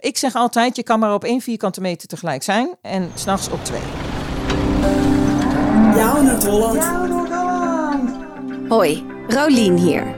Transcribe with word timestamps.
Ik 0.00 0.18
zeg 0.18 0.34
altijd, 0.34 0.76
je 0.76 0.82
kan 0.82 0.98
maar 0.98 1.14
op 1.14 1.24
één 1.24 1.40
vierkante 1.40 1.80
meter 1.80 2.08
tegelijk 2.08 2.42
zijn 2.42 2.76
en 2.82 3.10
s'nachts 3.14 3.50
op 3.50 3.64
twee. 3.64 3.80
Jouw 5.94 6.22
Noord-Holland. 6.22 6.84
Hoi, 8.68 9.06
Rolien 9.28 9.76
hier. 9.76 10.16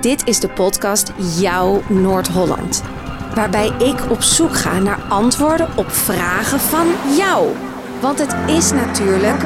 Dit 0.00 0.26
is 0.26 0.40
de 0.40 0.48
podcast 0.48 1.12
Jouw 1.38 1.82
Noord-Holland. 1.88 2.82
Waarbij 3.34 3.68
ik 3.68 4.10
op 4.10 4.22
zoek 4.22 4.56
ga 4.56 4.78
naar 4.78 5.00
antwoorden 5.08 5.68
op 5.76 5.90
vragen 5.90 6.60
van 6.60 6.86
jou. 7.16 7.48
Want 8.00 8.18
het 8.18 8.34
is 8.46 8.72
natuurlijk 8.72 9.42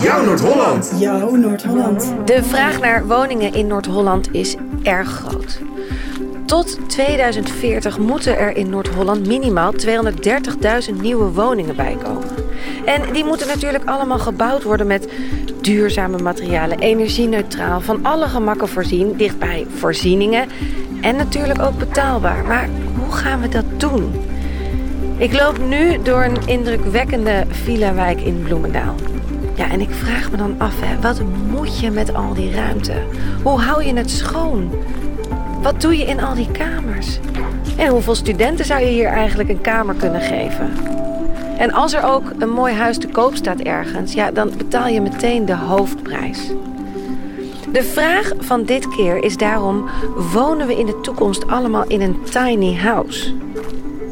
Jouw 0.00 0.24
Noord-Holland. 0.24 0.92
Jouw 0.98 1.34
Noord-Holland. 1.34 2.12
De 2.24 2.44
vraag 2.44 2.80
naar 2.80 3.06
woningen 3.06 3.52
in 3.52 3.66
Noord-Holland 3.66 4.34
is 4.34 4.56
erg 4.82 5.08
groot. 5.08 5.60
Tot 6.50 6.78
2040 6.88 7.98
moeten 7.98 8.38
er 8.38 8.56
in 8.56 8.70
Noord-Holland 8.70 9.26
minimaal 9.26 9.72
230.000 10.92 11.00
nieuwe 11.00 11.32
woningen 11.32 11.76
bijkomen. 11.76 12.28
En 12.84 13.12
die 13.12 13.24
moeten 13.24 13.46
natuurlijk 13.46 13.84
allemaal 13.84 14.18
gebouwd 14.18 14.62
worden 14.62 14.86
met 14.86 15.08
duurzame 15.60 16.18
materialen, 16.18 16.78
energie-neutraal, 16.78 17.80
van 17.80 18.04
alle 18.04 18.26
gemakken 18.26 18.68
voorzien, 18.68 19.16
dichtbij 19.16 19.66
voorzieningen 19.76 20.48
en 21.00 21.16
natuurlijk 21.16 21.62
ook 21.62 21.78
betaalbaar. 21.78 22.44
Maar 22.44 22.68
hoe 22.98 23.12
gaan 23.12 23.40
we 23.40 23.48
dat 23.48 23.64
doen? 23.76 24.12
Ik 25.16 25.32
loop 25.32 25.58
nu 25.68 26.02
door 26.02 26.24
een 26.24 26.46
indrukwekkende 26.46 27.44
villa-wijk 27.48 28.20
in 28.20 28.42
Bloemendaal. 28.42 28.94
Ja, 29.54 29.70
en 29.70 29.80
ik 29.80 29.90
vraag 29.90 30.30
me 30.30 30.36
dan 30.36 30.54
af, 30.58 30.80
hè, 30.80 31.00
wat 31.00 31.22
moet 31.50 31.80
je 31.80 31.90
met 31.90 32.14
al 32.14 32.34
die 32.34 32.54
ruimte? 32.54 32.94
Hoe 33.42 33.60
hou 33.60 33.84
je 33.84 33.94
het 33.94 34.10
schoon? 34.10 34.70
Wat 35.62 35.80
doe 35.80 35.98
je 35.98 36.04
in 36.04 36.20
al 36.20 36.34
die 36.34 36.50
kamers? 36.50 37.18
En 37.76 37.88
hoeveel 37.88 38.14
studenten 38.14 38.64
zou 38.64 38.80
je 38.80 38.86
hier 38.86 39.08
eigenlijk 39.08 39.48
een 39.48 39.60
kamer 39.60 39.94
kunnen 39.94 40.20
geven? 40.20 40.72
En 41.58 41.72
als 41.72 41.92
er 41.92 42.02
ook 42.02 42.32
een 42.38 42.50
mooi 42.50 42.74
huis 42.74 42.98
te 42.98 43.08
koop 43.08 43.34
staat 43.34 43.60
ergens, 43.60 44.12
ja, 44.12 44.30
dan 44.30 44.56
betaal 44.56 44.86
je 44.86 45.00
meteen 45.00 45.44
de 45.44 45.56
hoofdprijs. 45.56 46.52
De 47.72 47.82
vraag 47.82 48.32
van 48.38 48.64
dit 48.64 48.88
keer 48.88 49.24
is 49.24 49.36
daarom: 49.36 49.88
wonen 50.32 50.66
we 50.66 50.78
in 50.78 50.86
de 50.86 51.00
toekomst 51.00 51.46
allemaal 51.46 51.84
in 51.86 52.00
een 52.00 52.22
tiny 52.22 52.76
house? 52.76 53.34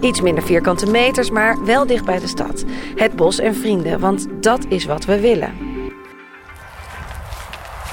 Iets 0.01 0.21
minder 0.21 0.45
vierkante 0.45 0.91
meters, 0.91 1.31
maar 1.31 1.65
wel 1.65 1.87
dicht 1.87 2.05
bij 2.05 2.19
de 2.19 2.27
stad. 2.29 2.65
Het 2.97 3.17
bos 3.17 3.39
en 3.39 3.55
vrienden, 3.55 4.01
want 4.01 4.27
dat 4.41 4.65
is 4.69 4.85
wat 4.85 5.05
we 5.05 5.21
willen. 5.21 5.53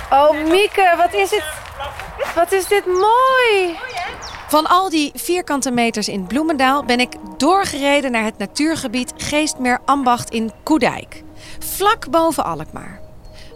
Oh, 0.09 0.49
Mieke, 0.49 0.93
wat 0.97 1.13
is 1.13 1.31
het? 1.31 1.54
Wat 2.35 2.51
is 2.51 2.67
dit 2.67 2.85
mooi! 2.85 3.77
Van 4.47 4.65
al 4.65 4.89
die 4.89 5.11
vierkante 5.13 5.71
meters 5.71 6.07
in 6.07 6.27
Bloemendaal 6.27 6.83
ben 6.83 6.99
ik 6.99 7.13
doorgereden 7.37 8.11
naar 8.11 8.23
het 8.23 8.37
natuurgebied 8.37 9.13
Geestmeer 9.17 9.79
Ambacht 9.85 10.29
in 10.29 10.51
Koedijk. 10.63 11.23
Vlak 11.59 12.09
boven 12.09 12.45
Alkmaar. 12.45 12.99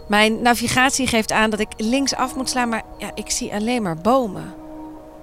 Mijn 0.08 0.42
navigatie 0.42 1.06
geeft 1.06 1.32
aan 1.32 1.50
dat 1.50 1.60
ik 1.60 1.68
linksaf 1.76 2.34
moet 2.34 2.48
slaan, 2.48 2.68
maar 2.68 2.82
ja, 2.98 3.10
ik 3.14 3.30
zie 3.30 3.52
alleen 3.52 3.82
maar 3.82 3.96
bomen. 3.96 4.54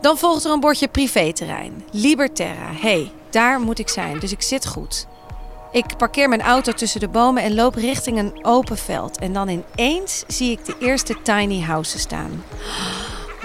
Dan 0.02 0.18
volgt 0.18 0.46
er 0.46 0.52
een 0.52 0.60
bordje 0.60 0.88
privéterrein. 0.88 1.84
Liberterra. 1.92 2.72
hey, 2.72 3.12
daar 3.30 3.60
moet 3.60 3.80
ik 3.80 3.90
zijn, 3.90 4.20
dus 4.20 4.32
ik 4.32 4.42
zit 4.42 4.68
goed. 4.68 5.08
Ik 5.72 5.98
parkeer 5.98 6.30
mijn 6.30 6.42
auto 6.42 6.72
tussen 6.72 7.00
de 7.00 7.08
bomen 7.08 7.44
en 7.44 7.56
loop 7.56 7.76
richting 7.76 8.18
een 8.18 8.46
open 8.46 8.78
veld. 8.78 9.20
En 9.20 9.34
dan 9.34 9.50
ineens 9.50 10.24
zie 10.28 10.52
ik 10.52 10.66
de 10.66 10.76
eerste 10.80 11.22
tiny 11.22 11.62
houses 11.62 12.02
staan. 12.02 12.44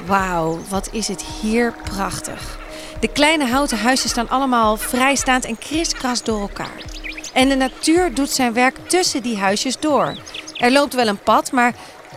Wauw, 0.07 0.59
wat 0.69 0.89
is 0.93 1.09
het 1.09 1.23
hier 1.23 1.75
prachtig. 1.85 2.59
De 3.01 3.09
kleine 3.09 3.47
houten 3.47 3.79
huisjes 3.79 4.11
staan 4.11 4.29
allemaal 4.29 4.77
vrijstaand 4.77 5.45
en 5.45 5.59
kriskras 5.59 6.23
door 6.23 6.41
elkaar. 6.41 6.85
En 7.33 7.49
de 7.49 7.55
natuur 7.55 8.15
doet 8.15 8.31
zijn 8.31 8.53
werk 8.53 8.89
tussen 8.89 9.23
die 9.23 9.39
huisjes 9.39 9.79
door. 9.79 10.15
Er 10.57 10.73
loopt 10.73 10.95
wel 10.95 11.07
een 11.07 11.23
pad, 11.23 11.53
maar 11.53 11.75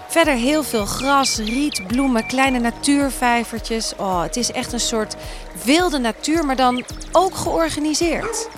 verder 0.08 0.34
heel 0.34 0.64
veel 0.64 0.86
gras, 0.86 1.38
riet, 1.38 1.88
bloemen, 1.88 2.28
kleine 2.28 2.60
natuurvijvertjes. 2.60 3.94
Oh, 3.98 4.22
het 4.22 4.36
is 4.36 4.52
echt 4.52 4.74
een 4.74 4.80
soort 4.80 5.16
wilde 5.64 5.98
natuur, 5.98 6.46
maar 6.46 6.56
dan 6.56 6.84
ook 7.12 7.36
georganiseerd. 7.36 8.50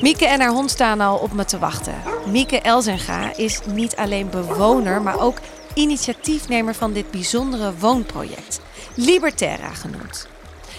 Mieke 0.00 0.26
en 0.26 0.40
haar 0.40 0.50
hond 0.50 0.70
staan 0.70 1.00
al 1.00 1.16
op 1.16 1.32
me 1.32 1.44
te 1.44 1.58
wachten. 1.58 1.94
Mieke 2.26 2.60
Elzenga 2.60 3.36
is 3.36 3.60
niet 3.66 3.96
alleen 3.96 4.30
bewoner, 4.30 5.02
maar 5.02 5.20
ook 5.20 5.38
initiatiefnemer 5.74 6.74
van 6.74 6.92
dit 6.92 7.10
bijzondere 7.10 7.72
woonproject. 7.78 8.60
Liberterra 8.94 9.68
genoemd. 9.68 10.28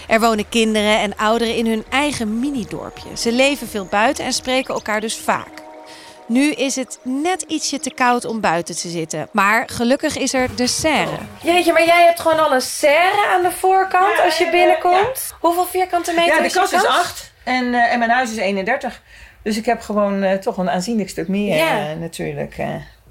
Er 0.08 0.20
wonen 0.20 0.50
kinderen 0.50 1.00
en 1.00 1.16
ouderen 1.18 1.56
in 1.56 1.68
hun 1.68 1.84
eigen 1.90 2.40
mini-dorpje. 2.40 3.18
Ze 3.18 3.32
leven 3.32 3.68
veel 3.68 3.86
buiten 3.86 4.26
en 4.26 4.34
spreken 4.34 4.74
elkaar 4.74 5.02
dus 5.02 5.16
vaak. 5.18 5.62
Nu 6.28 6.52
is 6.52 6.76
het 6.76 7.00
net 7.04 7.42
ietsje 7.42 7.80
te 7.80 7.94
koud 7.94 8.26
om 8.26 8.40
buiten 8.40 8.76
te 8.76 8.90
zitten. 8.90 9.28
Maar 9.32 9.64
gelukkig 9.72 10.18
is 10.18 10.34
er 10.34 10.56
de 10.56 10.68
serre. 10.68 11.18
Jeetje, 11.44 11.74
maar 11.74 11.86
jij 11.86 12.04
hebt 12.06 12.20
gewoon 12.20 12.40
al 12.40 12.54
een 12.54 12.62
serre 12.62 13.28
aan 13.34 13.42
de 13.42 13.52
voorkant 13.52 14.20
als 14.26 14.38
je 14.38 14.50
binnenkomt. 14.52 15.34
Hoeveel 15.40 15.66
vierkante 15.66 16.14
meter 16.14 16.36
Ja, 16.36 16.42
de 16.42 16.52
kast 16.52 16.74
is 16.74 16.86
8 16.86 17.32
en, 17.44 17.74
eh, 17.74 17.92
en 17.94 18.00
mijn 18.00 18.12
huis 18.12 18.32
is 18.32 18.38
31. 18.38 19.02
Dus 19.44 19.58
ik 19.58 19.66
heb 19.66 19.82
gewoon 19.82 20.24
eh, 20.24 20.38
toch 20.38 20.58
een 20.58 20.70
aanzienlijk 20.70 21.10
stuk 21.10 21.28
meer 21.28 21.56
Ja. 21.56 21.90
eh, 21.90 21.98
natuurlijk. 22.00 22.56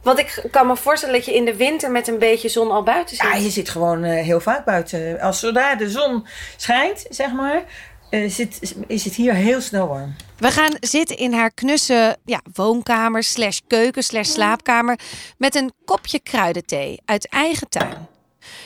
Want 0.03 0.19
ik 0.19 0.45
kan 0.51 0.67
me 0.67 0.77
voorstellen 0.77 1.15
dat 1.15 1.25
je 1.25 1.35
in 1.35 1.45
de 1.45 1.57
winter 1.57 1.91
met 1.91 2.09
een 2.09 2.19
beetje 2.19 2.49
zon 2.49 2.71
al 2.71 2.83
buiten 2.83 3.17
zit. 3.17 3.27
Ja, 3.27 3.35
je 3.35 3.51
zit 3.51 3.69
gewoon 3.69 4.05
eh, 4.05 4.25
heel 4.25 4.41
vaak 4.41 4.65
buiten. 4.65 5.21
Als 5.21 5.41
zodra 5.41 5.75
de 5.75 5.91
zon 5.91 6.27
schijnt, 6.57 7.07
zeg 7.09 7.33
maar, 7.33 7.65
eh, 8.11 8.31
zit, 8.31 8.75
is 8.87 9.05
het 9.05 9.15
hier 9.15 9.35
heel 9.35 9.61
snel 9.61 9.89
warm. 9.89 10.15
We 10.39 10.51
gaan 10.51 10.77
zitten 10.81 11.17
in 11.17 11.33
haar 11.33 11.51
knusse 11.51 12.17
ja, 12.25 12.41
woonkamer, 12.53 13.23
slash 13.23 13.59
keuken, 13.67 14.03
slash 14.03 14.29
slaapkamer. 14.29 14.99
Met 15.39 15.55
een 15.55 15.73
kopje 15.85 16.21
kruidenthee 16.21 17.01
uit 17.05 17.29
eigen 17.29 17.69
tuin. 17.69 18.07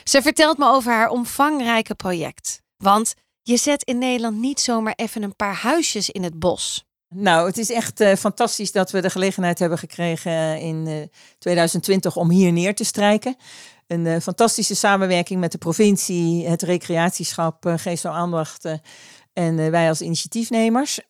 Ze 0.04 0.22
vertelt 0.22 0.58
me 0.58 0.68
over 0.68 0.92
haar 0.92 1.08
omvangrijke 1.08 1.94
project. 1.94 2.60
Want 2.76 3.14
je 3.42 3.56
zet 3.56 3.82
in 3.82 3.98
Nederland 3.98 4.36
niet 4.36 4.60
zomaar 4.60 4.94
even 4.96 5.22
een 5.22 5.36
paar 5.36 5.54
huisjes 5.54 6.10
in 6.10 6.22
het 6.22 6.38
bos. 6.38 6.85
Nou, 7.08 7.46
het 7.46 7.58
is 7.58 7.70
echt 7.70 8.00
eh, 8.00 8.14
fantastisch 8.14 8.72
dat 8.72 8.90
we 8.90 9.00
de 9.00 9.10
gelegenheid 9.10 9.58
hebben 9.58 9.78
gekregen 9.78 10.32
eh, 10.32 10.62
in 10.62 10.86
eh, 10.86 10.94
2020 11.38 12.16
om 12.16 12.30
hier 12.30 12.52
neer 12.52 12.74
te 12.74 12.84
strijken. 12.84 13.36
Een 13.86 14.06
eh, 14.06 14.20
fantastische 14.20 14.74
samenwerking 14.74 15.40
met 15.40 15.52
de 15.52 15.58
provincie, 15.58 16.48
het 16.48 16.62
recreatieschap, 16.62 17.66
uh, 17.66 17.74
Geestel 17.76 18.10
Aandacht 18.10 18.64
eh, 18.64 18.72
en 19.32 19.58
eh, 19.58 19.70
wij 19.70 19.88
als 19.88 20.00
initiatiefnemers. 20.00 21.00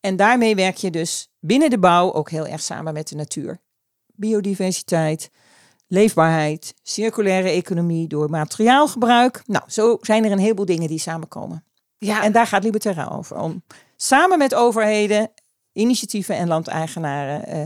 En 0.00 0.16
daarmee 0.16 0.54
werk 0.54 0.76
je 0.76 0.90
dus 0.90 1.30
binnen 1.38 1.70
de 1.70 1.78
bouw 1.78 2.12
ook 2.12 2.30
heel 2.30 2.46
erg 2.46 2.60
samen 2.60 2.92
met 2.92 3.08
de 3.08 3.16
natuur. 3.16 3.60
Biodiversiteit, 4.06 5.30
leefbaarheid, 5.86 6.74
circulaire 6.82 7.48
economie 7.48 8.08
door 8.08 8.30
materiaalgebruik. 8.30 9.42
Nou, 9.46 9.64
zo 9.66 9.98
zijn 10.00 10.24
er 10.24 10.32
een 10.32 10.38
heleboel 10.38 10.66
dingen 10.66 10.88
die 10.88 10.98
samenkomen. 10.98 11.64
Ja, 11.98 12.22
En 12.22 12.32
daar 12.32 12.46
gaat 12.46 12.64
Liberterra 12.64 13.04
over. 13.04 13.38
Om 13.38 13.62
samen 14.02 14.38
met 14.38 14.54
overheden, 14.54 15.30
initiatieven 15.72 16.36
en 16.36 16.48
landeigenaren, 16.48 17.46
eh, 17.46 17.64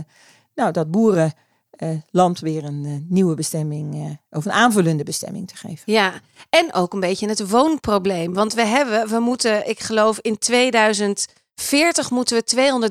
nou, 0.55 0.73
dat 0.73 0.91
boeren 0.91 1.33
eh, 1.71 1.89
land 2.11 2.41
weer 2.41 2.65
een 2.65 2.85
eh, 2.85 3.13
nieuwe 3.13 3.35
bestemming 3.35 4.19
of 4.31 4.45
een 4.45 4.53
aanvullende 4.53 5.03
bestemming 5.03 5.49
te 5.49 5.57
geven. 5.57 5.93
Ja, 5.93 6.13
en 6.51 6.73
ook 6.73 6.93
een 6.93 7.01
beetje 7.01 7.29
het 7.29 7.51
woonprobleem. 7.51 8.35
Want 8.35 8.55
we 8.55 8.65
hebben, 8.65 9.09
we 9.09 9.19
moeten, 9.19 9.69
ik 9.69 9.81
geloof 9.81 10.19
in 10.19 10.39
2040 10.39 12.11
moeten 12.11 12.37
we 12.37 12.91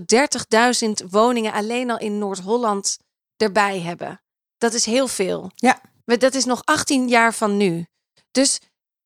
230.000 1.04 1.10
woningen 1.10 1.54
alleen 1.54 1.92
al 1.92 2.00
in 2.00 2.18
Noord-Holland 2.18 2.98
erbij 3.38 3.80
hebben. 3.80 4.22
Dat 4.58 4.74
is 4.74 4.86
heel 4.86 5.08
veel. 5.08 5.52
Ja. 5.56 5.82
Maar 6.06 6.20
Dat 6.20 6.34
is 6.34 6.46
nog 6.46 6.62
18 6.64 7.08
jaar 7.08 7.34
van 7.34 7.58
nu. 7.58 7.86
Dus 8.32 8.60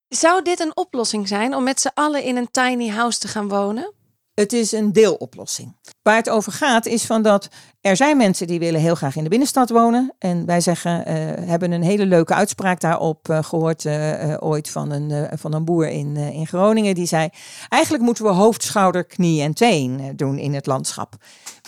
zou 0.08 0.42
dit 0.42 0.60
een 0.60 0.76
oplossing 0.76 1.28
zijn 1.28 1.54
om 1.54 1.64
met 1.64 1.80
z'n 1.80 1.90
allen 1.94 2.22
in 2.22 2.36
een 2.36 2.50
tiny 2.50 2.88
house 2.88 3.18
te 3.18 3.28
gaan 3.28 3.48
wonen? 3.48 3.96
Het 4.38 4.52
is 4.52 4.72
een 4.72 4.92
deeloplossing. 4.92 5.76
Waar 6.02 6.16
het 6.16 6.30
over 6.30 6.52
gaat 6.52 6.86
is 6.86 7.04
van 7.04 7.22
dat 7.22 7.48
er 7.80 7.96
zijn 7.96 8.16
mensen 8.16 8.46
die 8.46 8.58
willen 8.58 8.80
heel 8.80 8.94
graag 8.94 9.16
in 9.16 9.22
de 9.22 9.28
binnenstad 9.28 9.70
wonen. 9.70 10.14
En 10.18 10.46
wij 10.46 10.60
zeggen, 10.60 11.06
eh, 11.06 11.16
hebben 11.48 11.72
een 11.72 11.82
hele 11.82 12.06
leuke 12.06 12.34
uitspraak 12.34 12.80
daarop 12.80 13.28
eh, 13.28 13.42
gehoord 13.42 13.84
eh, 13.84 14.34
ooit 14.38 14.70
van 14.70 14.90
een, 14.90 15.38
van 15.38 15.54
een 15.54 15.64
boer 15.64 15.88
in, 15.88 16.16
in 16.16 16.46
Groningen. 16.46 16.94
Die 16.94 17.06
zei, 17.06 17.28
eigenlijk 17.68 18.04
moeten 18.04 18.24
we 18.24 18.30
hoofd, 18.30 18.62
schouder, 18.62 19.04
knie 19.04 19.42
en 19.42 19.54
teen 19.54 20.12
doen 20.16 20.38
in 20.38 20.54
het 20.54 20.66
landschap. 20.66 21.14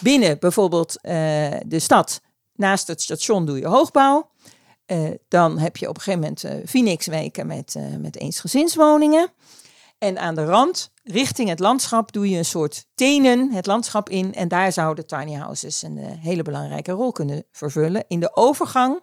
Binnen 0.02 0.38
bijvoorbeeld 0.38 0.98
de 1.66 1.78
stad, 1.78 2.20
naast 2.54 2.86
het 2.86 3.02
station 3.02 3.46
doe 3.46 3.58
je 3.58 3.66
hoogbouw. 3.66 4.30
Dan 5.28 5.58
heb 5.58 5.76
je 5.76 5.88
op 5.88 5.96
een 5.96 6.02
gegeven 6.02 6.20
moment 6.20 6.68
Phoenix-weken 6.68 7.46
met, 7.46 7.76
met 7.98 8.16
eensgezinswoningen. 8.16 9.32
En 10.00 10.18
aan 10.18 10.34
de 10.34 10.44
rand, 10.44 10.92
richting 11.02 11.48
het 11.48 11.58
landschap, 11.58 12.12
doe 12.12 12.28
je 12.28 12.36
een 12.36 12.44
soort 12.44 12.86
tenen 12.94 13.52
het 13.52 13.66
landschap 13.66 14.08
in. 14.08 14.34
En 14.34 14.48
daar 14.48 14.72
zouden 14.72 15.06
tiny 15.06 15.34
houses 15.34 15.82
een 15.82 15.98
eh, 15.98 16.12
hele 16.18 16.42
belangrijke 16.42 16.92
rol 16.92 17.12
kunnen 17.12 17.44
vervullen 17.52 18.04
in 18.08 18.20
de 18.20 18.36
overgang 18.36 19.00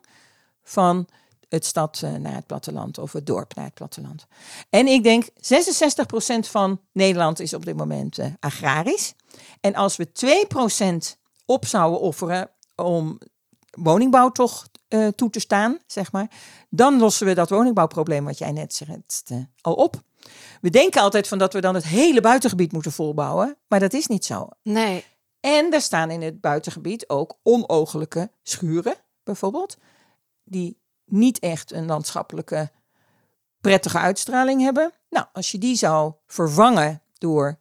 van 0.64 1.08
het 1.50 1.66
stad 1.66 2.02
eh, 2.04 2.14
naar 2.14 2.34
het 2.34 2.46
platteland 2.46 2.98
of 2.98 3.12
het 3.12 3.26
dorp 3.26 3.56
naar 3.56 3.66
het 3.66 3.74
platteland. 3.74 4.26
En 4.70 4.88
ik 4.88 5.04
denk 5.04 5.26
66% 5.26 5.30
van 6.40 6.82
Nederland 6.92 7.40
is 7.40 7.54
op 7.54 7.66
dit 7.66 7.78
moment 7.78 8.20
uh, 8.20 8.26
agrarisch. 8.40 9.14
En 9.62 9.76
als 9.76 9.96
we 9.96 10.08
2% 11.16 11.20
op 11.46 11.66
zouden 11.66 12.00
offeren 12.00 12.50
om 12.76 13.20
woningbouw 13.72 14.30
toch 14.30 14.68
toe 15.16 15.30
te 15.30 15.40
staan, 15.40 15.78
zeg 15.88 16.12
maar, 16.12 16.32
dan 16.70 17.00
lossen 17.00 17.28
we 17.28 17.34
dat 17.34 17.50
woningbouwprobleem 17.50 18.26
wat 18.26 18.38
jij 18.38 18.52
net 18.52 18.74
zegt 18.74 19.32
al 19.62 19.74
op. 19.74 20.02
We 20.62 20.70
denken 20.70 21.02
altijd 21.02 21.28
van 21.28 21.38
dat 21.38 21.54
we 21.54 21.62
dan 21.62 21.76
het 21.76 21.84
hele 21.84 22.22
buitengebied 22.22 22.72
moeten 22.72 22.92
volbouwen, 22.92 23.58
maar 23.68 23.80
dat 23.80 23.94
is 23.94 24.08
niet 24.08 24.26
zo. 24.26 24.50
Nee. 24.64 25.06
En 25.40 25.74
er 25.74 25.82
staan 25.82 26.12
in 26.12 26.22
het 26.22 26.42
buitengebied 26.42 27.10
ook 27.10 27.38
onogelijke 27.44 28.32
schuren, 28.44 28.96
bijvoorbeeld, 29.24 29.78
die 30.44 30.80
niet 31.06 31.40
echt 31.40 31.72
een 31.72 31.86
landschappelijke 31.86 32.72
prettige 33.62 33.98
uitstraling 33.98 34.62
hebben. 34.62 34.94
Nou, 35.10 35.26
als 35.34 35.52
je 35.52 35.58
die 35.58 35.76
zou 35.76 36.14
vervangen 36.26 37.02
door 37.18 37.60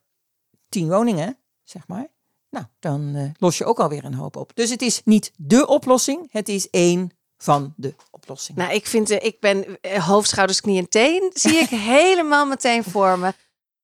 tien 0.68 0.88
woningen, 0.88 1.38
zeg 1.64 1.88
maar, 1.88 2.06
nou, 2.50 2.66
dan 2.78 3.16
uh, 3.16 3.30
los 3.38 3.58
je 3.58 3.64
ook 3.64 3.80
alweer 3.80 4.04
een 4.04 4.14
hoop 4.14 4.36
op. 4.36 4.50
Dus 4.54 4.70
het 4.70 4.82
is 4.82 5.00
niet 5.04 5.32
de 5.36 5.66
oplossing, 5.66 6.32
het 6.32 6.48
is 6.48 6.70
één 6.70 7.10
van 7.38 7.72
de 7.76 7.94
oplossingen. 8.10 8.62
Nou, 8.62 8.74
ik 8.74 8.86
vind, 8.86 9.10
uh, 9.10 9.24
ik 9.24 9.40
ben 9.40 9.78
uh, 9.82 10.06
hoofd, 10.06 10.28
schouders, 10.28 10.60
knie 10.60 10.78
en 10.78 10.88
teen, 10.88 11.30
zie 11.34 11.56
ik 11.56 11.68
helemaal 11.98 12.46
meteen 12.46 12.84
voor 12.84 13.18
me. 13.18 13.32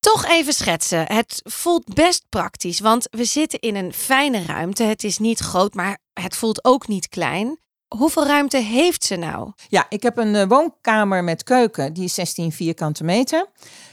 Toch 0.01 0.27
even 0.27 0.53
schetsen. 0.53 1.13
Het 1.13 1.41
voelt 1.45 1.95
best 1.95 2.25
praktisch, 2.29 2.81
want 2.81 3.09
we 3.11 3.25
zitten 3.25 3.61
in 3.61 3.77
een 3.77 3.93
fijne 3.93 4.43
ruimte. 4.45 4.83
Het 4.83 5.05
is 5.05 5.19
niet 5.19 5.39
groot, 5.39 5.75
maar 5.75 5.99
het 6.13 6.37
voelt 6.37 6.65
ook 6.65 6.89
niet 6.89 7.09
klein. 7.09 7.61
Hoeveel 7.97 8.27
ruimte 8.27 8.57
heeft 8.57 9.05
ze 9.05 9.17
nou? 9.17 9.53
Ja, 9.69 9.87
ik 9.89 10.03
heb 10.03 10.17
een 10.17 10.35
uh, 10.35 10.45
woonkamer 10.45 11.25
met 11.25 11.43
keuken, 11.43 11.93
die 11.93 12.05
is 12.05 12.15
16 12.15 12.53
vierkante 12.53 13.05
meter. 13.05 13.47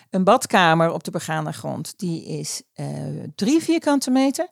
Een 0.09 0.23
badkamer 0.23 0.91
op 0.91 1.03
de 1.03 1.11
begane 1.11 1.53
grond, 1.53 1.93
die 1.97 2.25
is 2.25 2.61
uh, 2.75 2.85
3 3.35 3.63
vierkante 3.63 4.11
meter. 4.11 4.47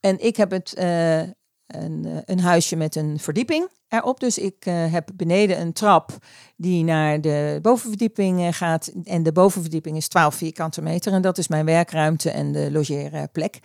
En 0.00 0.20
ik 0.20 0.36
heb 0.36 0.50
het, 0.50 0.74
uh, 0.78 1.22
een, 1.74 2.22
een 2.24 2.40
huisje 2.40 2.76
met 2.76 2.96
een 2.96 3.18
verdieping 3.18 3.68
erop. 3.88 4.20
Dus 4.20 4.38
ik 4.38 4.64
heb 4.64 5.08
beneden 5.14 5.60
een 5.60 5.72
trap 5.72 6.16
die 6.56 6.84
naar 6.84 7.20
de 7.20 7.58
bovenverdieping 7.62 8.56
gaat. 8.56 8.92
En 9.04 9.22
de 9.22 9.32
bovenverdieping 9.32 9.96
is 9.96 10.08
12 10.08 10.34
vierkante 10.34 10.82
meter. 10.82 11.12
En 11.12 11.22
dat 11.22 11.38
is 11.38 11.48
mijn 11.48 11.64
werkruimte 11.64 12.30
en 12.30 12.52
de 12.52 12.70
logeerplek. 12.70 13.58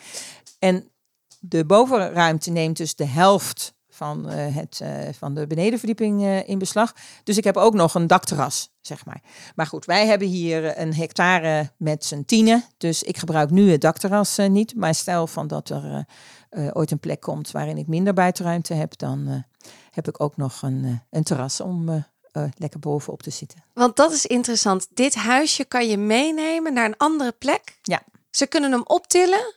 En 0.60 0.92
de 1.40 1.66
bovenruimte 1.66 2.52
neemt 2.52 2.78
dus 2.78 2.96
de 2.96 3.06
helft 3.06 3.76
van, 3.90 4.26
het, 4.30 4.82
van 5.18 5.34
de 5.34 5.48
benedenverdieping 5.48 6.44
in 6.46 6.58
beslag. 6.58 6.94
Dus 7.24 7.38
ik 7.38 7.44
heb 7.44 7.58
ook 7.58 7.74
nog 7.74 7.94
een 7.94 8.08
dakterras, 8.08 8.70
zeg 8.82 9.06
maar. 9.06 9.22
Maar 9.56 9.66
goed, 9.66 9.86
wij 9.86 10.08
hebben 10.08 10.28
hier 10.28 10.80
een 10.80 10.96
hectare 10.96 11.72
met 11.78 12.06
z'n 12.06 12.24
tienen. 12.26 12.64
Dus 12.78 13.04
ik 13.04 13.18
gebruik 13.18 13.50
nu 13.50 13.72
het 13.72 13.82
dakterras 13.82 14.38
niet. 14.50 14.76
Maar 14.76 14.96
stel 14.96 15.28
van 15.28 15.48
dat 15.48 15.70
er 15.70 16.06
ooit 16.74 16.92
een 16.92 17.00
plek 17.00 17.22
komt 17.22 17.52
waarin 17.52 17.78
ik 17.78 17.88
minder 17.88 18.14
buitenruimte 18.14 18.74
heb, 18.74 18.98
dan 18.98 19.46
heb 19.92 20.08
ik 20.08 20.22
ook 20.22 20.38
nog 20.38 20.62
een, 20.62 21.02
een 21.10 21.24
terras 21.24 21.62
om 21.62 22.06
lekker 22.58 22.80
bovenop 22.80 23.22
te 23.22 23.30
zitten. 23.30 23.64
Want 23.74 23.96
dat 23.96 24.12
is 24.12 24.26
interessant. 24.26 24.88
Dit 24.94 25.16
huisje 25.16 25.66
kan 25.66 25.88
je 25.88 25.98
meenemen 25.98 26.74
naar 26.74 26.86
een 26.86 26.98
andere 26.98 27.32
plek. 27.32 27.80
Ja. 27.82 28.02
Ze 28.30 28.48
kunnen 28.48 28.72
hem 28.72 28.84
optillen. 28.84 29.56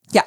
Ja, 0.00 0.26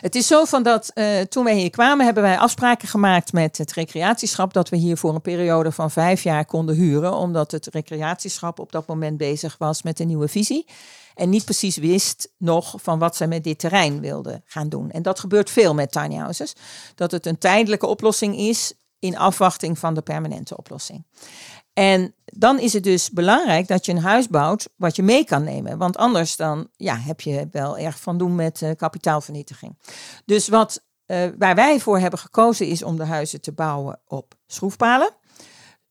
het 0.00 0.14
is 0.14 0.26
zo 0.26 0.44
van 0.44 0.62
dat 0.62 0.90
uh, 0.94 1.20
toen 1.20 1.44
wij 1.44 1.54
hier 1.54 1.70
kwamen, 1.70 2.04
hebben 2.04 2.22
wij 2.22 2.38
afspraken 2.38 2.88
gemaakt 2.88 3.32
met 3.32 3.58
het 3.58 3.72
recreatieschap 3.72 4.52
dat 4.52 4.68
we 4.68 4.76
hier 4.76 4.96
voor 4.96 5.14
een 5.14 5.20
periode 5.20 5.72
van 5.72 5.90
vijf 5.90 6.22
jaar 6.22 6.44
konden 6.44 6.74
huren, 6.74 7.14
omdat 7.14 7.50
het 7.50 7.66
recreatieschap 7.66 8.58
op 8.58 8.72
dat 8.72 8.86
moment 8.86 9.16
bezig 9.16 9.56
was 9.58 9.82
met 9.82 10.00
een 10.00 10.06
nieuwe 10.06 10.28
visie 10.28 10.66
en 11.14 11.28
niet 11.28 11.44
precies 11.44 11.76
wist 11.76 12.32
nog 12.36 12.74
van 12.82 12.98
wat 12.98 13.16
ze 13.16 13.26
met 13.26 13.44
dit 13.44 13.58
terrein 13.58 14.00
wilden 14.00 14.42
gaan 14.46 14.68
doen. 14.68 14.90
En 14.90 15.02
dat 15.02 15.20
gebeurt 15.20 15.50
veel 15.50 15.74
met 15.74 15.92
tiny 15.92 16.16
houses, 16.16 16.54
dat 16.94 17.10
het 17.10 17.26
een 17.26 17.38
tijdelijke 17.38 17.86
oplossing 17.86 18.36
is 18.36 18.72
in 19.02 19.18
afwachting 19.18 19.78
van 19.78 19.94
de 19.94 20.02
permanente 20.02 20.56
oplossing. 20.56 21.04
En 21.72 22.14
dan 22.24 22.58
is 22.58 22.72
het 22.72 22.82
dus 22.82 23.10
belangrijk 23.10 23.68
dat 23.68 23.86
je 23.86 23.92
een 23.92 23.98
huis 23.98 24.28
bouwt 24.28 24.68
wat 24.76 24.96
je 24.96 25.02
mee 25.02 25.24
kan 25.24 25.44
nemen. 25.44 25.78
Want 25.78 25.96
anders 25.96 26.36
dan 26.36 26.68
ja, 26.76 26.96
heb 26.96 27.20
je 27.20 27.48
wel 27.50 27.78
erg 27.78 28.00
van 28.00 28.18
doen 28.18 28.34
met 28.34 28.60
uh, 28.60 28.70
kapitaalvernietiging. 28.76 29.78
Dus 30.24 30.48
wat, 30.48 30.82
uh, 31.06 31.28
waar 31.38 31.54
wij 31.54 31.80
voor 31.80 31.98
hebben 31.98 32.18
gekozen 32.18 32.66
is 32.66 32.82
om 32.82 32.96
de 32.96 33.04
huizen 33.04 33.40
te 33.40 33.52
bouwen 33.52 34.00
op 34.06 34.34
schroefpalen. 34.46 35.10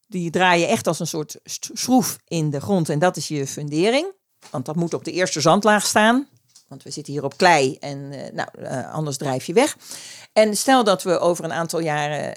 Die 0.07 0.29
draai 0.29 0.59
je 0.59 0.67
echt 0.67 0.87
als 0.87 0.99
een 0.99 1.07
soort 1.07 1.39
schroef 1.73 2.17
in 2.27 2.49
de 2.49 2.61
grond 2.61 2.89
en 2.89 2.99
dat 2.99 3.17
is 3.17 3.27
je 3.27 3.47
fundering. 3.47 4.11
Want 4.49 4.65
dat 4.65 4.75
moet 4.75 4.93
op 4.93 5.03
de 5.03 5.11
eerste 5.11 5.41
zandlaag 5.41 5.85
staan. 5.85 6.27
Want 6.71 6.83
we 6.83 6.91
zitten 6.91 7.13
hier 7.13 7.23
op 7.23 7.37
klei 7.37 7.77
en 7.79 7.97
uh, 7.97 8.19
nou, 8.33 8.49
uh, 8.59 8.93
anders 8.93 9.17
drijf 9.17 9.45
je 9.45 9.53
weg. 9.53 9.77
En 10.33 10.55
stel 10.55 10.83
dat 10.83 11.03
we 11.03 11.19
over 11.19 11.43
een 11.43 11.53
aantal 11.53 11.79
jaren 11.79 12.33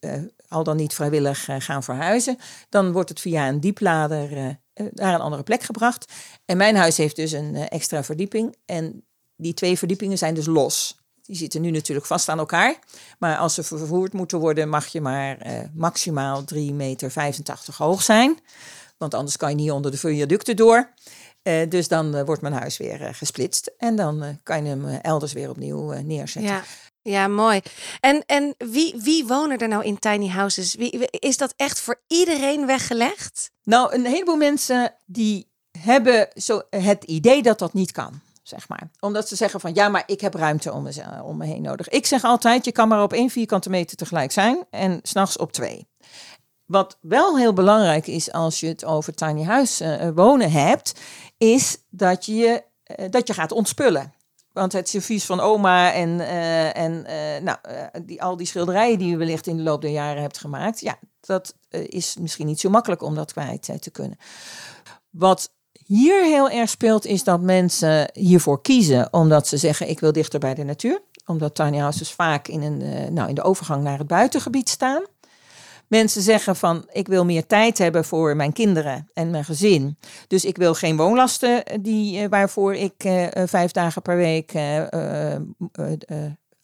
uh, 0.00 0.22
al 0.48 0.64
dan 0.64 0.76
niet 0.76 0.94
vrijwillig 0.94 1.48
gaan 1.58 1.82
verhuizen, 1.82 2.38
dan 2.68 2.92
wordt 2.92 3.08
het 3.08 3.20
via 3.20 3.48
een 3.48 3.60
dieplader 3.60 4.58
naar 4.74 5.14
een 5.14 5.20
andere 5.20 5.42
plek 5.42 5.62
gebracht. 5.62 6.12
En 6.44 6.56
mijn 6.56 6.76
huis 6.76 6.96
heeft 6.96 7.16
dus 7.16 7.32
een 7.32 7.54
extra 7.54 8.04
verdieping. 8.04 8.56
En 8.64 9.04
die 9.36 9.54
twee 9.54 9.78
verdiepingen 9.78 10.18
zijn 10.18 10.34
dus 10.34 10.46
los. 10.46 10.98
Die 11.22 11.36
zitten 11.36 11.60
nu 11.60 11.70
natuurlijk 11.70 12.06
vast 12.06 12.28
aan 12.28 12.38
elkaar. 12.38 12.78
Maar 13.18 13.36
als 13.36 13.54
ze 13.54 13.62
vervoerd 13.62 14.12
moeten 14.12 14.38
worden, 14.38 14.68
mag 14.68 14.86
je 14.86 15.00
maar 15.00 15.38
maximaal 15.74 16.44
3,85 16.54 16.60
meter 16.72 17.12
hoog 17.76 18.02
zijn. 18.02 18.38
Want 18.98 19.14
anders 19.14 19.36
kan 19.36 19.48
je 19.48 19.54
niet 19.54 19.70
onder 19.70 19.90
de 19.90 19.98
viaducten 19.98 20.56
door. 20.56 20.90
Uh, 21.42 21.68
dus 21.68 21.88
dan 21.88 22.16
uh, 22.16 22.22
wordt 22.22 22.42
mijn 22.42 22.54
huis 22.54 22.76
weer 22.76 23.00
uh, 23.00 23.08
gesplitst. 23.12 23.72
En 23.76 23.96
dan 23.96 24.38
kan 24.42 24.64
je 24.64 24.68
hem 24.68 24.84
elders 24.84 25.32
weer 25.32 25.50
opnieuw 25.50 25.92
neerzetten. 25.92 26.52
Ja. 26.52 26.62
Ja, 27.04 27.28
mooi. 27.28 27.60
En, 28.00 28.22
en 28.26 28.54
wie, 28.58 28.94
wie 29.02 29.26
wonen 29.26 29.58
er 29.58 29.68
nou 29.68 29.84
in 29.84 29.98
tiny 29.98 30.28
houses? 30.28 30.74
Wie, 30.74 31.10
is 31.10 31.36
dat 31.36 31.52
echt 31.56 31.80
voor 31.80 32.00
iedereen 32.06 32.66
weggelegd? 32.66 33.50
Nou, 33.62 33.94
een 33.94 34.04
heleboel 34.04 34.36
mensen 34.36 34.94
die 35.06 35.50
hebben 35.78 36.28
zo 36.34 36.62
het 36.70 37.04
idee 37.04 37.42
dat 37.42 37.58
dat 37.58 37.72
niet 37.72 37.92
kan. 37.92 38.20
Zeg 38.42 38.68
maar. 38.68 38.90
Omdat 39.00 39.28
ze 39.28 39.36
zeggen 39.36 39.60
van 39.60 39.74
ja, 39.74 39.88
maar 39.88 40.02
ik 40.06 40.20
heb 40.20 40.34
ruimte 40.34 40.72
om 40.72 40.82
me, 40.82 41.22
om 41.24 41.36
me 41.36 41.46
heen 41.46 41.62
nodig. 41.62 41.88
Ik 41.88 42.06
zeg 42.06 42.24
altijd, 42.24 42.64
je 42.64 42.72
kan 42.72 42.88
maar 42.88 43.02
op 43.02 43.12
één 43.12 43.30
vierkante 43.30 43.70
meter 43.70 43.96
tegelijk 43.96 44.32
zijn 44.32 44.64
en 44.70 45.00
s'nachts 45.02 45.36
op 45.36 45.52
twee. 45.52 45.88
Wat 46.72 46.98
wel 47.00 47.38
heel 47.38 47.52
belangrijk 47.52 48.06
is 48.06 48.32
als 48.32 48.60
je 48.60 48.66
het 48.66 48.84
over 48.84 49.14
tiny 49.14 49.42
house 49.42 49.84
uh, 49.84 50.08
wonen 50.14 50.50
hebt, 50.50 51.00
is 51.38 51.78
dat 51.90 52.26
je, 52.26 52.62
uh, 53.00 53.06
dat 53.10 53.26
je 53.26 53.34
gaat 53.34 53.52
ontspullen. 53.52 54.12
Want 54.52 54.72
het 54.72 54.88
servies 54.88 55.24
van 55.24 55.40
oma 55.40 55.92
en, 55.92 56.20
en 56.74 57.06
nou, 57.44 57.58
die, 58.02 58.22
al 58.22 58.36
die 58.36 58.46
schilderijen 58.46 58.98
die 58.98 59.08
je 59.08 59.16
wellicht 59.16 59.46
in 59.46 59.56
de 59.56 59.62
loop 59.62 59.80
der 59.80 59.90
jaren 59.90 60.22
hebt 60.22 60.38
gemaakt, 60.38 60.80
ja, 60.80 60.98
dat 61.20 61.54
is 61.70 62.16
misschien 62.20 62.46
niet 62.46 62.60
zo 62.60 62.70
makkelijk 62.70 63.02
om 63.02 63.14
dat 63.14 63.32
kwijt 63.32 63.82
te 63.82 63.90
kunnen. 63.90 64.18
Wat 65.10 65.52
hier 65.86 66.24
heel 66.24 66.50
erg 66.50 66.68
speelt, 66.68 67.06
is 67.06 67.24
dat 67.24 67.40
mensen 67.40 68.10
hiervoor 68.12 68.62
kiezen 68.62 69.12
omdat 69.12 69.48
ze 69.48 69.56
zeggen: 69.56 69.88
ik 69.88 70.00
wil 70.00 70.12
dichter 70.12 70.40
bij 70.40 70.54
de 70.54 70.64
natuur. 70.64 71.02
Omdat 71.26 71.54
tiny 71.54 71.78
houses 71.78 72.12
vaak 72.12 72.48
in, 72.48 72.62
een, 72.62 73.14
nou, 73.14 73.28
in 73.28 73.34
de 73.34 73.42
overgang 73.42 73.82
naar 73.82 73.98
het 73.98 74.06
buitengebied 74.06 74.68
staan. 74.68 75.02
Mensen 75.92 76.22
zeggen 76.22 76.56
van 76.56 76.88
ik 76.92 77.06
wil 77.06 77.24
meer 77.24 77.46
tijd 77.46 77.78
hebben 77.78 78.04
voor 78.04 78.36
mijn 78.36 78.52
kinderen 78.52 79.10
en 79.12 79.30
mijn 79.30 79.44
gezin. 79.44 79.98
Dus 80.26 80.44
ik 80.44 80.56
wil 80.56 80.74
geen 80.74 80.96
woonlasten 80.96 81.64
die, 81.82 82.28
waarvoor 82.28 82.74
ik 82.74 83.04
uh, 83.04 83.26
vijf 83.46 83.70
dagen 83.70 84.02
per 84.02 84.16
week 84.16 84.52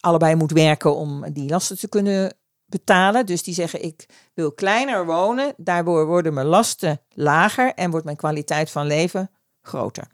allebei 0.00 0.34
moet 0.34 0.52
werken 0.52 0.96
om 0.96 1.32
die 1.32 1.48
lasten 1.48 1.78
te 1.78 1.88
kunnen 1.88 2.36
betalen. 2.64 3.26
Dus 3.26 3.42
die 3.42 3.54
zeggen 3.54 3.84
ik 3.84 4.06
wil 4.34 4.52
kleiner 4.52 5.06
wonen, 5.06 5.54
daardoor 5.56 6.06
worden 6.06 6.34
mijn 6.34 6.46
lasten 6.46 7.00
lager 7.14 7.74
en 7.74 7.90
wordt 7.90 8.04
mijn 8.04 8.16
kwaliteit 8.16 8.70
van 8.70 8.86
leven 8.86 9.30
groter. 9.62 10.08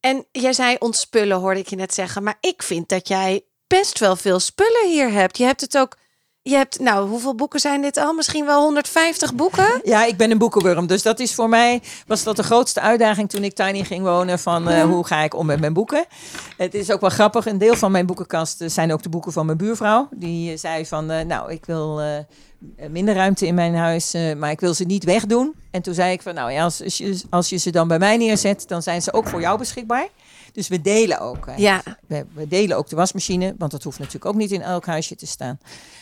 En 0.00 0.26
jij 0.32 0.52
zei 0.52 0.76
ontspullen, 0.78 1.38
hoorde 1.38 1.60
ik 1.60 1.68
je 1.68 1.76
net 1.76 1.94
zeggen. 1.94 2.22
Maar 2.22 2.38
ik 2.40 2.62
vind 2.62 2.88
dat 2.88 3.08
jij 3.08 3.44
best 3.66 3.98
wel 3.98 4.16
veel 4.16 4.40
spullen 4.40 4.88
hier 4.88 5.10
hebt. 5.10 5.38
Je 5.38 5.44
hebt 5.44 5.60
het 5.60 5.78
ook 5.78 5.96
je 6.48 6.56
hebt, 6.56 6.80
nou, 6.80 7.08
hoeveel 7.08 7.34
boeken 7.34 7.60
zijn 7.60 7.82
dit 7.82 7.96
al? 7.96 8.12
Misschien 8.12 8.46
wel 8.46 8.62
150 8.62 9.34
boeken? 9.34 9.80
Ja, 9.82 10.04
ik 10.04 10.16
ben 10.16 10.30
een 10.30 10.38
boekenworm. 10.38 10.86
Dus 10.86 11.02
dat 11.02 11.20
is 11.20 11.34
voor 11.34 11.48
mij, 11.48 11.82
was 12.06 12.22
dat 12.22 12.36
de 12.36 12.42
grootste 12.42 12.80
uitdaging 12.80 13.30
toen 13.30 13.44
ik 13.44 13.54
tiny 13.54 13.84
ging 13.84 14.02
wonen. 14.02 14.38
Van 14.38 14.68
uh, 14.68 14.82
hoe 14.82 15.06
ga 15.06 15.22
ik 15.22 15.34
om 15.34 15.46
met 15.46 15.60
mijn 15.60 15.72
boeken? 15.72 16.04
Het 16.56 16.74
is 16.74 16.90
ook 16.90 17.00
wel 17.00 17.10
grappig. 17.10 17.46
Een 17.46 17.58
deel 17.58 17.74
van 17.74 17.90
mijn 17.90 18.06
boekenkast 18.06 18.62
zijn 18.66 18.92
ook 18.92 19.02
de 19.02 19.08
boeken 19.08 19.32
van 19.32 19.46
mijn 19.46 19.58
buurvrouw. 19.58 20.08
Die 20.10 20.52
uh, 20.52 20.58
zei 20.58 20.86
van, 20.86 21.10
uh, 21.10 21.20
nou, 21.20 21.52
ik 21.52 21.64
wil 21.64 22.00
minder 22.90 23.14
ruimte 23.14 23.46
in 23.46 23.54
mijn 23.54 23.74
huis, 23.74 24.14
maar 24.36 24.50
ik 24.50 24.60
wil 24.60 24.74
ze 24.74 24.84
niet 24.84 25.04
wegdoen. 25.04 25.54
En 25.70 25.82
toen 25.82 25.94
zei 25.94 26.12
ik 26.12 26.22
van, 26.22 26.34
nou 26.34 26.52
ja, 26.52 26.64
als, 26.64 26.82
als, 26.82 26.98
je, 26.98 27.20
als 27.30 27.48
je 27.48 27.56
ze 27.56 27.70
dan 27.70 27.88
bij 27.88 27.98
mij 27.98 28.16
neerzet, 28.16 28.68
dan 28.68 28.82
zijn 28.82 29.02
ze 29.02 29.12
ook 29.12 29.28
voor 29.28 29.40
jou 29.40 29.58
beschikbaar. 29.58 30.08
Dus 30.56 30.68
we 30.68 30.80
delen 30.80 31.20
ook. 31.20 31.48
Ja. 31.56 31.82
We, 32.06 32.26
we, 32.34 32.48
delen 32.48 32.76
ook 32.76 32.88
de 32.88 32.96
wasmachine, 32.96 33.54
want 33.58 33.70
dat 33.70 33.82
hoeft 33.82 33.98
natuurlijk 33.98 34.24
ook 34.24 34.34
niet 34.34 34.50
in 34.50 34.62
elk 34.62 34.86
huisje 34.86 35.16
te 35.16 35.26
staan. 35.26 35.58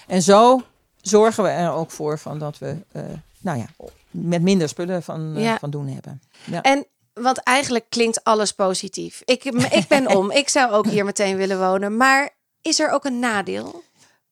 En 0.07 0.23
zo 0.23 0.63
zorgen 1.01 1.45
we 1.45 1.49
er 1.49 1.71
ook 1.71 1.91
voor 1.91 2.19
van 2.19 2.39
dat 2.39 2.59
we 2.59 2.77
uh, 2.93 3.03
nou 3.41 3.59
ja, 3.59 3.67
met 4.11 4.43
minder 4.43 4.69
spullen 4.69 5.03
van, 5.03 5.39
uh, 5.39 5.55
van 5.55 5.71
doen 5.71 5.89
hebben. 5.89 6.23
Ja. 6.45 6.63
En 6.63 6.87
want 7.13 7.39
eigenlijk 7.39 7.85
klinkt 7.89 8.25
alles 8.25 8.53
positief. 8.53 9.23
Ik, 9.25 9.45
ik 9.81 9.89
ben 9.89 10.17
om. 10.17 10.31
Ik 10.31 10.49
zou 10.49 10.73
ook 10.73 10.87
hier 10.87 11.05
meteen 11.05 11.37
willen 11.37 11.59
wonen. 11.59 11.97
Maar 11.97 12.31
is 12.61 12.81
er 12.81 12.91
ook 12.91 13.05
een 13.05 13.19
nadeel? 13.19 13.83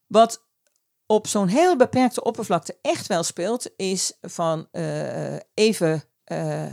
Wat 0.07 0.43
op 1.05 1.27
zo'n 1.27 1.47
heel 1.47 1.77
beperkte 1.77 2.23
oppervlakte 2.23 2.77
echt 2.81 3.07
wel 3.07 3.23
speelt, 3.23 3.69
is 3.75 4.17
van 4.21 4.67
uh, 4.71 5.35
even 5.53 6.03
uh, 6.31 6.65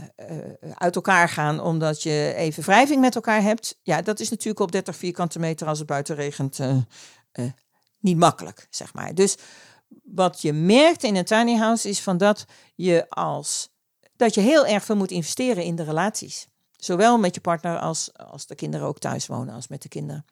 uit 0.73 0.95
elkaar 0.95 1.29
gaan 1.29 1.59
omdat 1.59 2.03
je 2.03 2.33
even 2.35 2.63
wrijving 2.63 3.01
met 3.01 3.15
elkaar 3.15 3.41
hebt. 3.41 3.79
Ja, 3.81 4.01
dat 4.01 4.19
is 4.19 4.29
natuurlijk 4.29 4.59
op 4.59 4.71
30 4.71 4.95
vierkante 4.95 5.39
meter 5.39 5.67
als 5.67 5.77
het 5.77 5.87
buiten 5.87 6.15
regent 6.15 6.59
niet 7.99 8.17
makkelijk, 8.17 8.67
zeg 8.69 8.93
maar. 8.93 9.15
Dus 9.15 9.37
wat 10.03 10.41
je 10.41 10.53
merkt 10.53 11.03
in 11.03 11.15
een 11.15 11.25
tiny 11.25 11.55
house 11.55 11.89
is 11.89 12.01
van 12.01 12.17
dat 12.17 12.45
je 12.75 13.09
als 13.09 13.69
dat 14.15 14.33
je 14.33 14.41
heel 14.41 14.65
erg 14.65 14.83
veel 14.83 14.95
moet 14.95 15.11
investeren 15.11 15.63
in 15.63 15.75
de 15.75 15.83
relaties. 15.83 16.47
Zowel 16.71 17.17
met 17.17 17.35
je 17.35 17.41
partner 17.41 17.79
als, 17.79 18.09
als 18.13 18.45
de 18.45 18.55
kinderen 18.55 18.87
ook 18.87 18.99
thuis 18.99 19.27
wonen, 19.27 19.55
als 19.55 19.67
met 19.67 19.81
de 19.81 19.89
kinderen. 19.89 20.25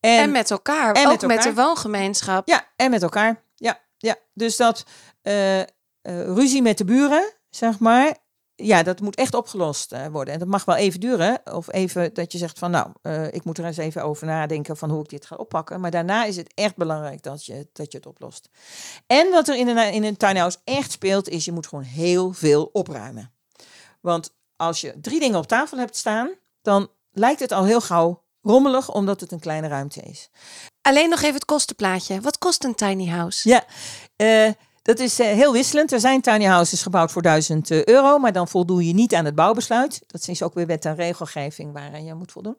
En, 0.00 0.18
en 0.18 0.30
met 0.30 0.50
elkaar, 0.50 0.94
en 0.94 1.06
ook 1.06 1.10
met, 1.12 1.22
elkaar. 1.22 1.36
met 1.36 1.46
de 1.46 1.62
woongemeenschap. 1.62 2.48
Ja, 2.48 2.68
en 2.76 2.90
met 2.90 3.02
elkaar. 3.02 3.42
Ja, 3.54 3.80
ja. 3.96 4.16
dus 4.34 4.56
dat 4.56 4.84
uh, 5.22 5.62
ruzie 6.02 6.62
met 6.62 6.78
de 6.78 6.84
buren, 6.84 7.32
zeg 7.48 7.78
maar, 7.78 8.16
ja, 8.62 8.82
dat 8.82 9.00
moet 9.00 9.16
echt 9.16 9.34
opgelost 9.34 9.92
uh, 9.92 10.06
worden. 10.06 10.34
En 10.34 10.40
dat 10.40 10.48
mag 10.48 10.64
wel 10.64 10.76
even 10.76 11.00
duren. 11.00 11.40
Of 11.44 11.72
even 11.72 12.14
dat 12.14 12.32
je 12.32 12.38
zegt 12.38 12.58
van 12.58 12.70
nou, 12.70 12.90
uh, 13.02 13.26
ik 13.26 13.44
moet 13.44 13.58
er 13.58 13.64
eens 13.64 13.76
even 13.76 14.04
over 14.04 14.26
nadenken 14.26 14.76
van 14.76 14.90
hoe 14.90 15.02
ik 15.02 15.08
dit 15.08 15.26
ga 15.26 15.36
oppakken. 15.36 15.80
Maar 15.80 15.90
daarna 15.90 16.24
is 16.24 16.36
het 16.36 16.52
echt 16.54 16.76
belangrijk 16.76 17.22
dat 17.22 17.46
je, 17.46 17.68
dat 17.72 17.92
je 17.92 17.98
het 17.98 18.06
oplost. 18.06 18.48
En 19.06 19.30
wat 19.30 19.48
er 19.48 19.56
in 19.56 19.68
een, 19.68 19.92
in 19.92 20.04
een 20.04 20.16
tiny 20.16 20.38
house 20.38 20.58
echt 20.64 20.92
speelt, 20.92 21.28
is 21.28 21.44
je 21.44 21.52
moet 21.52 21.66
gewoon 21.66 21.84
heel 21.84 22.32
veel 22.32 22.70
opruimen. 22.72 23.32
Want 24.00 24.34
als 24.56 24.80
je 24.80 25.00
drie 25.00 25.20
dingen 25.20 25.38
op 25.38 25.46
tafel 25.46 25.78
hebt 25.78 25.96
staan, 25.96 26.30
dan 26.62 26.88
lijkt 27.10 27.40
het 27.40 27.52
al 27.52 27.64
heel 27.64 27.80
gauw 27.80 28.22
rommelig, 28.42 28.92
omdat 28.92 29.20
het 29.20 29.32
een 29.32 29.40
kleine 29.40 29.68
ruimte 29.68 30.00
is. 30.00 30.30
Alleen 30.82 31.08
nog 31.08 31.20
even 31.20 31.34
het 31.34 31.44
kostenplaatje. 31.44 32.20
Wat 32.20 32.38
kost 32.38 32.64
een 32.64 32.74
tiny 32.74 33.08
house? 33.08 33.48
Ja, 33.48 33.64
uh, 34.16 34.52
dat 34.90 34.98
is 34.98 35.18
eh, 35.18 35.26
heel 35.26 35.52
wisselend. 35.52 35.92
Er 35.92 36.00
zijn 36.00 36.20
tiny 36.20 36.44
houses 36.44 36.82
gebouwd 36.82 37.12
voor 37.12 37.22
1000 37.22 37.70
eh, 37.70 37.84
euro, 37.84 38.18
maar 38.18 38.32
dan 38.32 38.48
voldoe 38.48 38.86
je 38.86 38.92
niet 38.92 39.14
aan 39.14 39.24
het 39.24 39.34
bouwbesluit. 39.34 40.02
Dat 40.06 40.28
is 40.28 40.42
ook 40.42 40.54
weer 40.54 40.66
wet 40.66 40.84
en 40.84 40.94
regelgeving 40.94 41.72
waaraan 41.72 42.04
je 42.04 42.14
moet 42.14 42.32
voldoen. 42.32 42.56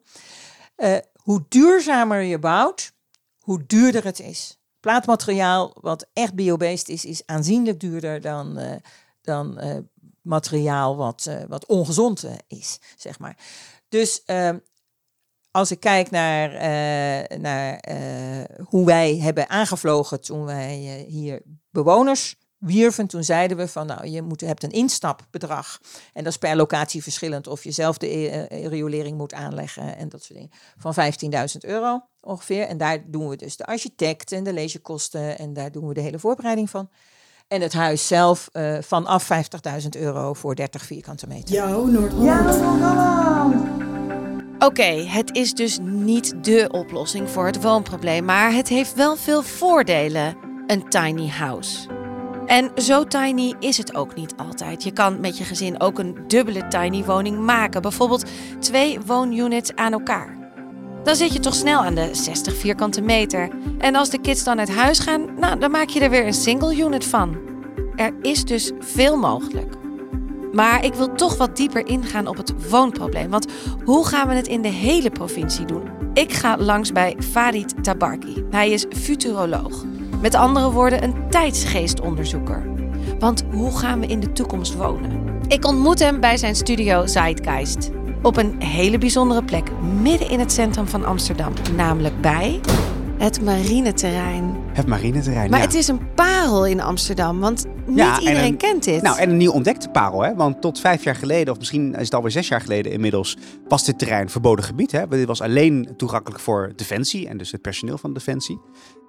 Uh, 0.76 0.96
hoe 1.14 1.44
duurzamer 1.48 2.22
je 2.22 2.38
bouwt, 2.38 2.92
hoe 3.40 3.66
duurder 3.66 4.04
het 4.04 4.20
is. 4.20 4.58
Plaatmateriaal 4.80 5.76
wat 5.80 6.06
echt 6.12 6.34
biobased 6.34 6.88
is, 6.88 7.04
is 7.04 7.22
aanzienlijk 7.26 7.80
duurder 7.80 8.20
dan, 8.20 8.58
dan 9.22 9.60
materiaal 10.22 10.96
wat, 10.96 11.30
wat 11.48 11.66
ongezond 11.66 12.24
is, 12.46 12.78
zeg 12.96 13.18
maar. 13.18 13.36
Dus 13.88 14.22
ehm, 14.24 14.58
als 15.52 15.70
ik 15.70 15.80
kijk 15.80 16.10
naar, 16.10 16.50
naar 17.40 17.80
hoe 18.64 18.86
wij 18.86 19.16
hebben 19.16 19.48
aangevlogen 19.48 20.20
toen 20.20 20.44
wij 20.44 21.04
hier 21.08 21.42
bewoners 21.70 22.36
wierven, 22.58 23.06
toen 23.06 23.24
zeiden 23.24 23.56
we 23.56 23.68
van 23.68 23.86
nou, 23.86 24.06
je 24.06 24.22
moet, 24.22 24.40
hebt 24.40 24.62
een 24.62 24.70
instapbedrag. 24.70 25.80
En 26.12 26.24
dat 26.24 26.32
is 26.32 26.38
per 26.38 26.56
locatie 26.56 27.02
verschillend 27.02 27.46
of 27.46 27.64
je 27.64 27.70
zelf 27.70 27.98
de 27.98 28.46
riolering 28.48 29.16
moet 29.16 29.34
aanleggen 29.34 29.96
en 29.96 30.08
dat 30.08 30.22
soort 30.22 30.38
dingen. 30.38 30.50
Van 30.76 30.94
15.000 30.94 31.58
euro 31.60 32.00
ongeveer. 32.20 32.66
En 32.66 32.76
daar 32.76 33.10
doen 33.10 33.28
we 33.28 33.36
dus 33.36 33.56
de 33.56 33.66
architect 33.66 34.32
en 34.32 34.44
de 34.44 34.52
legekosten 34.52 35.38
en 35.38 35.52
daar 35.52 35.72
doen 35.72 35.88
we 35.88 35.94
de 35.94 36.00
hele 36.00 36.18
voorbereiding 36.18 36.70
van. 36.70 36.90
En 37.48 37.60
het 37.60 37.72
huis 37.72 38.06
zelf 38.06 38.48
uh, 38.52 38.78
vanaf 38.80 39.28
50.000 39.82 39.88
euro 39.90 40.34
voor 40.34 40.54
30 40.54 40.82
vierkante 40.82 41.26
meter. 41.26 41.54
Jouw 41.54 41.84
Noord-Holland. 41.84 43.71
Oké, 44.62 45.04
het 45.08 45.36
is 45.36 45.54
dus 45.54 45.78
niet 45.82 46.44
de 46.44 46.68
oplossing 46.70 47.30
voor 47.30 47.46
het 47.46 47.62
woonprobleem, 47.62 48.24
maar 48.24 48.52
het 48.52 48.68
heeft 48.68 48.94
wel 48.94 49.16
veel 49.16 49.42
voordelen 49.42 50.36
een 50.66 50.88
tiny 50.88 51.28
house. 51.28 51.88
En 52.46 52.70
zo 52.76 53.04
tiny 53.04 53.54
is 53.58 53.76
het 53.76 53.94
ook 53.94 54.14
niet 54.14 54.34
altijd. 54.36 54.82
Je 54.82 54.92
kan 54.92 55.20
met 55.20 55.38
je 55.38 55.44
gezin 55.44 55.80
ook 55.80 55.98
een 55.98 56.16
dubbele 56.26 56.68
tiny 56.68 57.04
woning 57.04 57.38
maken. 57.38 57.82
Bijvoorbeeld 57.82 58.24
twee 58.58 59.00
woonunits 59.06 59.74
aan 59.74 59.92
elkaar. 59.92 60.38
Dan 61.02 61.16
zit 61.16 61.32
je 61.32 61.40
toch 61.40 61.54
snel 61.54 61.80
aan 61.80 61.94
de 61.94 62.08
60 62.12 62.56
vierkante 62.56 63.00
meter. 63.00 63.50
En 63.78 63.94
als 63.94 64.10
de 64.10 64.20
kids 64.20 64.44
dan 64.44 64.58
uit 64.58 64.74
huis 64.74 64.98
gaan, 64.98 65.38
nou, 65.38 65.58
dan 65.58 65.70
maak 65.70 65.88
je 65.88 66.00
er 66.00 66.10
weer 66.10 66.26
een 66.26 66.32
single 66.32 66.76
unit 66.76 67.04
van. 67.04 67.36
Er 67.96 68.14
is 68.20 68.44
dus 68.44 68.72
veel 68.80 69.16
mogelijk. 69.16 69.81
Maar 70.52 70.84
ik 70.84 70.94
wil 70.94 71.12
toch 71.12 71.36
wat 71.36 71.56
dieper 71.56 71.86
ingaan 71.86 72.26
op 72.26 72.36
het 72.36 72.68
woonprobleem. 72.68 73.30
Want 73.30 73.46
hoe 73.84 74.06
gaan 74.06 74.28
we 74.28 74.34
het 74.34 74.46
in 74.46 74.62
de 74.62 74.68
hele 74.68 75.10
provincie 75.10 75.64
doen? 75.64 75.82
Ik 76.14 76.32
ga 76.32 76.56
langs 76.58 76.92
bij 76.92 77.16
Farid 77.30 77.84
Tabarki. 77.84 78.44
Hij 78.50 78.70
is 78.70 78.86
futuroloog. 78.90 79.84
Met 80.20 80.34
andere 80.34 80.70
woorden, 80.70 81.02
een 81.02 81.30
tijdsgeestonderzoeker. 81.30 82.70
Want 83.18 83.44
hoe 83.52 83.78
gaan 83.78 84.00
we 84.00 84.06
in 84.06 84.20
de 84.20 84.32
toekomst 84.32 84.74
wonen? 84.74 85.40
Ik 85.48 85.66
ontmoet 85.66 85.98
hem 85.98 86.20
bij 86.20 86.36
zijn 86.36 86.56
studio 86.56 87.06
Zeitgeist. 87.06 87.90
Op 88.22 88.36
een 88.36 88.62
hele 88.62 88.98
bijzondere 88.98 89.44
plek, 89.44 89.70
midden 90.02 90.30
in 90.30 90.38
het 90.38 90.52
centrum 90.52 90.86
van 90.86 91.04
Amsterdam. 91.04 91.52
Namelijk 91.76 92.20
bij 92.20 92.60
het 93.18 93.42
marineterrein. 93.42 94.51
Het 94.72 94.86
marineterrein, 94.86 95.50
Maar 95.50 95.60
het 95.60 95.74
is 95.74 95.88
een 95.88 96.14
parel 96.14 96.66
in 96.66 96.80
Amsterdam, 96.80 97.40
want 97.40 97.66
niet 97.86 98.18
iedereen 98.18 98.56
kent 98.56 98.84
dit. 98.84 99.02
Nou, 99.02 99.18
en 99.18 99.30
een 99.30 99.36
nieuw 99.36 99.52
ontdekte 99.52 99.88
parel, 99.88 100.22
hè? 100.22 100.34
Want 100.34 100.60
tot 100.60 100.80
vijf 100.80 101.04
jaar 101.04 101.14
geleden, 101.14 101.52
of 101.52 101.58
misschien 101.58 101.94
is 101.94 102.04
het 102.04 102.14
alweer 102.14 102.30
zes 102.30 102.48
jaar 102.48 102.60
geleden 102.60 102.92
inmiddels, 102.92 103.36
was 103.68 103.84
dit 103.84 103.98
terrein 103.98 104.30
verboden 104.30 104.64
gebied. 104.64 104.92
Hè? 104.92 105.08
Dit 105.08 105.26
was 105.26 105.40
alleen 105.40 105.94
toegankelijk 105.96 106.40
voor 106.40 106.72
Defensie 106.76 107.28
en 107.28 107.36
dus 107.36 107.52
het 107.52 107.62
personeel 107.62 107.98
van 107.98 108.12
Defensie. 108.12 108.60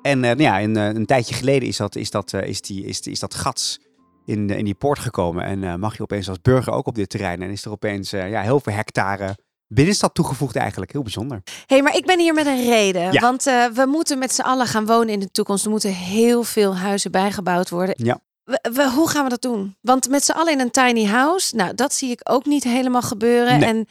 En 0.01 0.17
uh, 0.17 0.23
nou 0.23 0.41
ja, 0.41 0.61
een, 0.61 0.77
eh, 0.77 0.85
een, 0.85 1.05
tijdje 1.05 1.35
geleden 1.35 1.67
is 1.67 1.77
dat, 1.77 1.95
is 1.95 2.11
dat, 2.11 2.33
uh, 2.33 2.47
is 2.47 2.61
die, 2.61 2.85
is, 2.85 2.99
is 2.99 3.19
dat 3.19 3.33
gat 3.33 3.79
in, 4.25 4.49
in 4.49 4.65
die 4.65 4.75
poort 4.75 4.99
gekomen. 4.99 5.43
En 5.43 5.79
mag 5.79 5.97
je 5.97 6.03
opeens 6.03 6.29
als 6.29 6.41
burger 6.41 6.73
ook 6.73 6.87
op 6.87 6.95
dit 6.95 7.09
terrein. 7.09 7.41
En 7.41 7.49
is 7.49 7.65
er 7.65 7.71
opeens 7.71 8.09
ja, 8.09 8.41
heel 8.41 8.59
veel 8.59 8.73
hectare 8.73 9.35
binnenstad 9.73 10.13
toegevoegd 10.13 10.55
eigenlijk. 10.55 10.91
Heel 10.91 11.01
bijzonder. 11.01 11.41
Hé, 11.43 11.51
hey, 11.65 11.81
maar 11.81 11.95
ik 11.95 12.05
ben 12.05 12.19
hier 12.19 12.33
met 12.33 12.45
een 12.45 12.65
reden. 12.65 13.11
Ja. 13.11 13.21
Want 13.21 13.43
we 13.43 13.85
moeten 13.87 14.17
met 14.17 14.33
z'n 14.33 14.41
allen 14.41 14.67
gaan 14.67 14.85
wonen 14.85 15.09
in 15.09 15.19
de 15.19 15.31
toekomst. 15.31 15.65
Er 15.65 15.71
moeten 15.71 15.93
heel 15.93 16.43
veel 16.43 16.77
huizen 16.77 17.11
bijgebouwd 17.11 17.69
worden. 17.69 17.95
Ja. 17.97 18.19
We, 18.43 18.91
hoe 18.95 19.09
gaan 19.09 19.23
we 19.23 19.29
dat 19.29 19.41
doen? 19.41 19.75
Want 19.81 20.09
met 20.09 20.23
z'n 20.23 20.31
allen 20.31 20.53
in 20.53 20.59
een 20.59 20.71
tiny 20.71 21.05
house, 21.05 21.55
nou, 21.55 21.75
dat 21.75 21.93
zie 21.93 22.11
ik 22.11 22.19
ook 22.23 22.45
niet 22.45 22.63
helemaal 22.63 23.01
gebeuren. 23.01 23.59
Nee. 23.59 23.69
En 23.69 23.87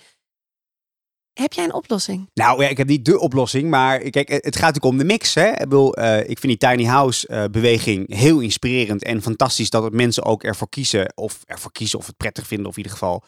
heb 1.33 1.53
jij 1.53 1.65
een 1.65 1.75
oplossing? 1.75 2.31
Nou 2.35 2.63
ja, 2.63 2.69
ik 2.69 2.77
heb 2.77 2.89
niet 2.89 3.05
de 3.05 3.19
oplossing, 3.19 3.71
maar 3.71 3.99
kijk, 3.99 4.29
het 4.29 4.57
gaat 4.57 4.75
natuurlijk 4.75 4.85
om 4.85 4.99
de 4.99 5.05
mix. 5.05 5.35
Hè? 5.35 5.49
Ik, 5.49 5.59
bedoel, 5.59 5.99
uh, 5.99 6.19
ik 6.19 6.39
vind 6.39 6.61
die 6.61 6.71
tiny 6.71 6.85
house 6.85 7.29
uh, 7.31 7.45
beweging 7.51 8.15
heel 8.15 8.41
inspirerend 8.41 9.03
en 9.03 9.23
fantastisch 9.23 9.71
dat 9.71 9.83
het 9.83 9.93
mensen 9.93 10.25
ook 10.25 10.43
ervoor 10.43 10.69
kiezen, 10.69 11.13
of 11.15 11.41
ervoor 11.45 11.73
kiezen 11.73 11.99
of 11.99 12.07
het 12.07 12.17
prettig 12.17 12.47
vinden, 12.47 12.67
of 12.67 12.73
in 12.77 12.83
ieder 12.83 12.93
geval 12.93 13.23